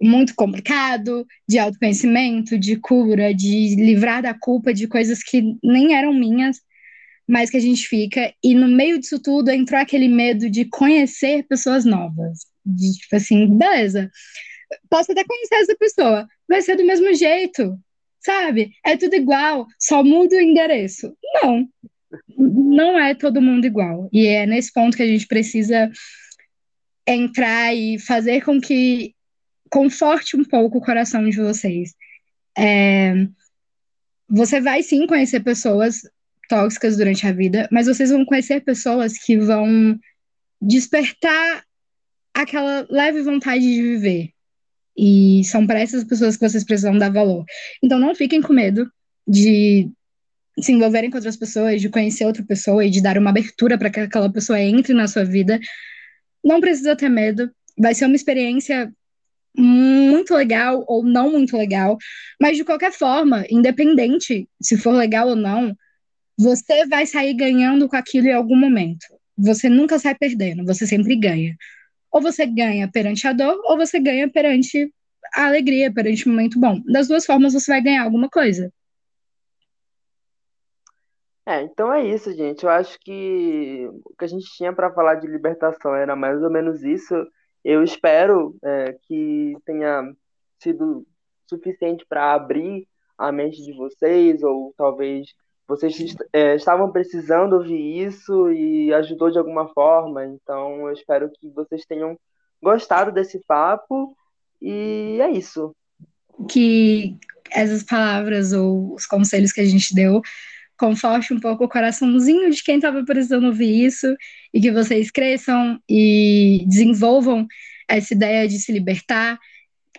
muito 0.00 0.34
complicado 0.34 1.26
de 1.48 1.58
autoconhecimento, 1.58 2.58
de 2.58 2.76
cura, 2.76 3.32
de 3.34 3.76
livrar 3.76 4.22
da 4.22 4.34
culpa 4.34 4.74
de 4.74 4.86
coisas 4.88 5.22
que 5.22 5.56
nem 5.62 5.94
eram 5.94 6.12
minhas, 6.12 6.60
mas 7.28 7.48
que 7.48 7.56
a 7.56 7.60
gente 7.60 7.86
fica. 7.86 8.32
E 8.42 8.54
no 8.54 8.68
meio 8.68 8.98
disso 8.98 9.20
tudo 9.20 9.50
entrou 9.50 9.80
aquele 9.80 10.08
medo 10.08 10.50
de 10.50 10.64
conhecer 10.64 11.44
pessoas 11.44 11.84
novas 11.84 12.40
de 12.64 12.92
tipo 12.92 13.16
assim, 13.16 13.46
beleza, 13.56 14.10
posso 14.88 15.12
até 15.12 15.24
conhecer 15.24 15.56
essa 15.56 15.76
pessoa, 15.76 16.26
vai 16.48 16.62
ser 16.62 16.76
do 16.76 16.86
mesmo 16.86 17.12
jeito, 17.14 17.78
sabe? 18.24 18.72
É 18.84 18.96
tudo 18.96 19.14
igual, 19.14 19.66
só 19.78 20.02
muda 20.02 20.36
o 20.36 20.40
endereço. 20.40 21.14
Não, 21.34 21.68
não 22.36 22.98
é 22.98 23.14
todo 23.14 23.42
mundo 23.42 23.66
igual. 23.66 24.08
E 24.12 24.26
é 24.26 24.46
nesse 24.46 24.72
ponto 24.72 24.96
que 24.96 25.02
a 25.02 25.06
gente 25.06 25.26
precisa 25.26 25.90
entrar 27.06 27.74
e 27.74 27.98
fazer 27.98 28.42
com 28.42 28.60
que 28.60 29.14
conforte 29.70 30.36
um 30.36 30.44
pouco 30.44 30.78
o 30.78 30.80
coração 30.80 31.28
de 31.28 31.36
vocês. 31.36 31.94
É, 32.56 33.26
você 34.28 34.60
vai 34.60 34.82
sim 34.82 35.06
conhecer 35.06 35.40
pessoas 35.40 36.00
tóxicas 36.48 36.96
durante 36.96 37.26
a 37.26 37.32
vida, 37.32 37.68
mas 37.70 37.86
vocês 37.86 38.10
vão 38.10 38.24
conhecer 38.24 38.60
pessoas 38.60 39.18
que 39.18 39.36
vão 39.36 39.98
despertar 40.60 41.64
aquela 42.32 42.86
leve 42.88 43.22
vontade 43.22 43.62
de 43.62 43.82
viver. 43.82 44.33
E 44.96 45.42
são 45.44 45.66
para 45.66 45.80
essas 45.80 46.04
pessoas 46.04 46.36
que 46.36 46.48
vocês 46.48 46.64
precisam 46.64 46.96
dar 46.96 47.10
valor. 47.10 47.44
Então 47.82 47.98
não 47.98 48.14
fiquem 48.14 48.40
com 48.40 48.52
medo 48.52 48.90
de 49.26 49.90
se 50.58 50.72
envolverem 50.72 51.10
com 51.10 51.16
outras 51.16 51.36
pessoas, 51.36 51.80
de 51.80 51.88
conhecer 51.88 52.24
outra 52.24 52.44
pessoa 52.44 52.84
e 52.84 52.90
de 52.90 53.02
dar 53.02 53.18
uma 53.18 53.30
abertura 53.30 53.76
para 53.76 53.90
que 53.90 54.00
aquela 54.00 54.30
pessoa 54.32 54.60
entre 54.60 54.94
na 54.94 55.08
sua 55.08 55.24
vida. 55.24 55.58
Não 56.44 56.60
precisa 56.60 56.94
ter 56.94 57.08
medo. 57.08 57.50
Vai 57.76 57.94
ser 57.94 58.06
uma 58.06 58.14
experiência 58.14 58.92
muito 59.56 60.34
legal 60.34 60.84
ou 60.88 61.04
não 61.04 61.30
muito 61.30 61.56
legal, 61.56 61.96
mas 62.40 62.56
de 62.56 62.64
qualquer 62.64 62.92
forma, 62.92 63.44
independente 63.48 64.48
se 64.60 64.76
for 64.76 64.92
legal 64.92 65.28
ou 65.28 65.36
não, 65.36 65.76
você 66.36 66.86
vai 66.86 67.06
sair 67.06 67.34
ganhando 67.34 67.88
com 67.88 67.96
aquilo 67.96 68.26
em 68.26 68.32
algum 68.32 68.56
momento. 68.56 69.06
Você 69.38 69.68
nunca 69.68 69.98
sai 69.98 70.14
perdendo, 70.14 70.64
você 70.64 70.86
sempre 70.86 71.14
ganha. 71.16 71.56
Ou 72.14 72.22
você 72.22 72.46
ganha 72.46 72.88
perante 72.88 73.26
a 73.26 73.32
dor, 73.32 73.60
ou 73.64 73.76
você 73.76 73.98
ganha 73.98 74.30
perante 74.30 74.88
a 75.34 75.46
alegria, 75.46 75.92
perante 75.92 76.28
um 76.28 76.32
momento 76.32 76.60
bom. 76.60 76.80
Das 76.86 77.08
duas 77.08 77.26
formas, 77.26 77.54
você 77.54 77.72
vai 77.72 77.82
ganhar 77.82 78.04
alguma 78.04 78.28
coisa. 78.30 78.72
É, 81.44 81.60
então 81.62 81.92
é 81.92 82.06
isso, 82.06 82.32
gente. 82.32 82.62
Eu 82.62 82.70
acho 82.70 82.96
que 83.00 83.90
o 84.04 84.14
que 84.16 84.24
a 84.24 84.28
gente 84.28 84.46
tinha 84.56 84.72
para 84.72 84.92
falar 84.92 85.16
de 85.16 85.26
libertação 85.26 85.92
era 85.92 86.14
mais 86.14 86.40
ou 86.40 86.48
menos 86.48 86.84
isso. 86.84 87.14
Eu 87.64 87.82
espero 87.82 88.56
é, 88.62 88.96
que 89.02 89.56
tenha 89.64 90.14
sido 90.62 91.04
suficiente 91.48 92.06
para 92.08 92.32
abrir 92.32 92.86
a 93.18 93.32
mente 93.32 93.60
de 93.60 93.72
vocês, 93.72 94.40
ou 94.44 94.72
talvez 94.76 95.34
vocês 95.66 96.14
é, 96.32 96.56
estavam 96.56 96.90
precisando 96.90 97.54
ouvir 97.54 98.06
isso 98.06 98.50
e 98.50 98.92
ajudou 98.92 99.30
de 99.30 99.38
alguma 99.38 99.68
forma. 99.68 100.24
Então, 100.26 100.88
eu 100.88 100.92
espero 100.92 101.30
que 101.30 101.48
vocês 101.50 101.84
tenham 101.86 102.18
gostado 102.62 103.12
desse 103.12 103.40
papo. 103.46 104.16
E 104.60 105.18
é 105.20 105.30
isso. 105.30 105.74
Que 106.48 107.16
essas 107.50 107.82
palavras 107.82 108.52
ou 108.52 108.94
os 108.94 109.06
conselhos 109.06 109.52
que 109.52 109.60
a 109.60 109.64
gente 109.64 109.94
deu 109.94 110.20
conforte 110.78 111.32
um 111.32 111.40
pouco 111.40 111.64
o 111.64 111.68
coraçãozinho 111.68 112.50
de 112.50 112.62
quem 112.62 112.76
estava 112.76 113.04
precisando 113.04 113.46
ouvir 113.46 113.84
isso 113.86 114.14
e 114.52 114.60
que 114.60 114.72
vocês 114.72 115.10
cresçam 115.10 115.78
e 115.88 116.64
desenvolvam 116.66 117.46
essa 117.88 118.12
ideia 118.12 118.48
de 118.48 118.58
se 118.58 118.72
libertar. 118.72 119.38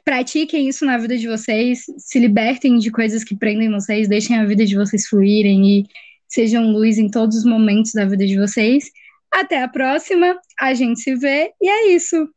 Pratiquem 0.06 0.70
isso 0.70 0.86
na 0.86 1.00
vida 1.00 1.18
de 1.18 1.28
vocês, 1.28 1.84
se 1.98 2.20
libertem 2.20 2.78
de 2.78 2.92
coisas 2.92 3.24
que 3.24 3.36
prendem 3.36 3.72
vocês, 3.72 4.08
deixem 4.08 4.38
a 4.38 4.46
vida 4.46 4.64
de 4.64 4.76
vocês 4.76 5.08
fluírem 5.08 5.80
e 5.80 5.86
sejam 6.28 6.72
luz 6.72 7.00
em 7.00 7.10
todos 7.10 7.38
os 7.38 7.44
momentos 7.44 7.92
da 7.92 8.06
vida 8.06 8.26
de 8.26 8.40
vocês. 8.40 8.92
Até 9.34 9.64
a 9.64 9.68
próxima, 9.68 10.40
a 10.60 10.76
gente 10.76 11.00
se 11.00 11.16
vê 11.16 11.52
e 11.60 11.68
é 11.68 11.88
isso. 11.88 12.30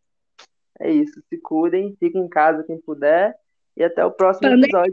É 0.81 0.91
isso, 0.91 1.23
se 1.29 1.39
cuidem, 1.43 1.95
fiquem 2.01 2.23
em 2.23 2.29
casa 2.29 2.65
quem 2.65 2.81
puder 2.81 3.35
e 3.77 3.85
até 3.85 4.03
o 4.03 4.11
próximo 4.11 4.49
Pandemia, 4.49 4.65
episódio. 4.65 4.93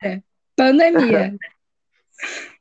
Cara. 0.00 0.24
Pandemia. 0.56 1.36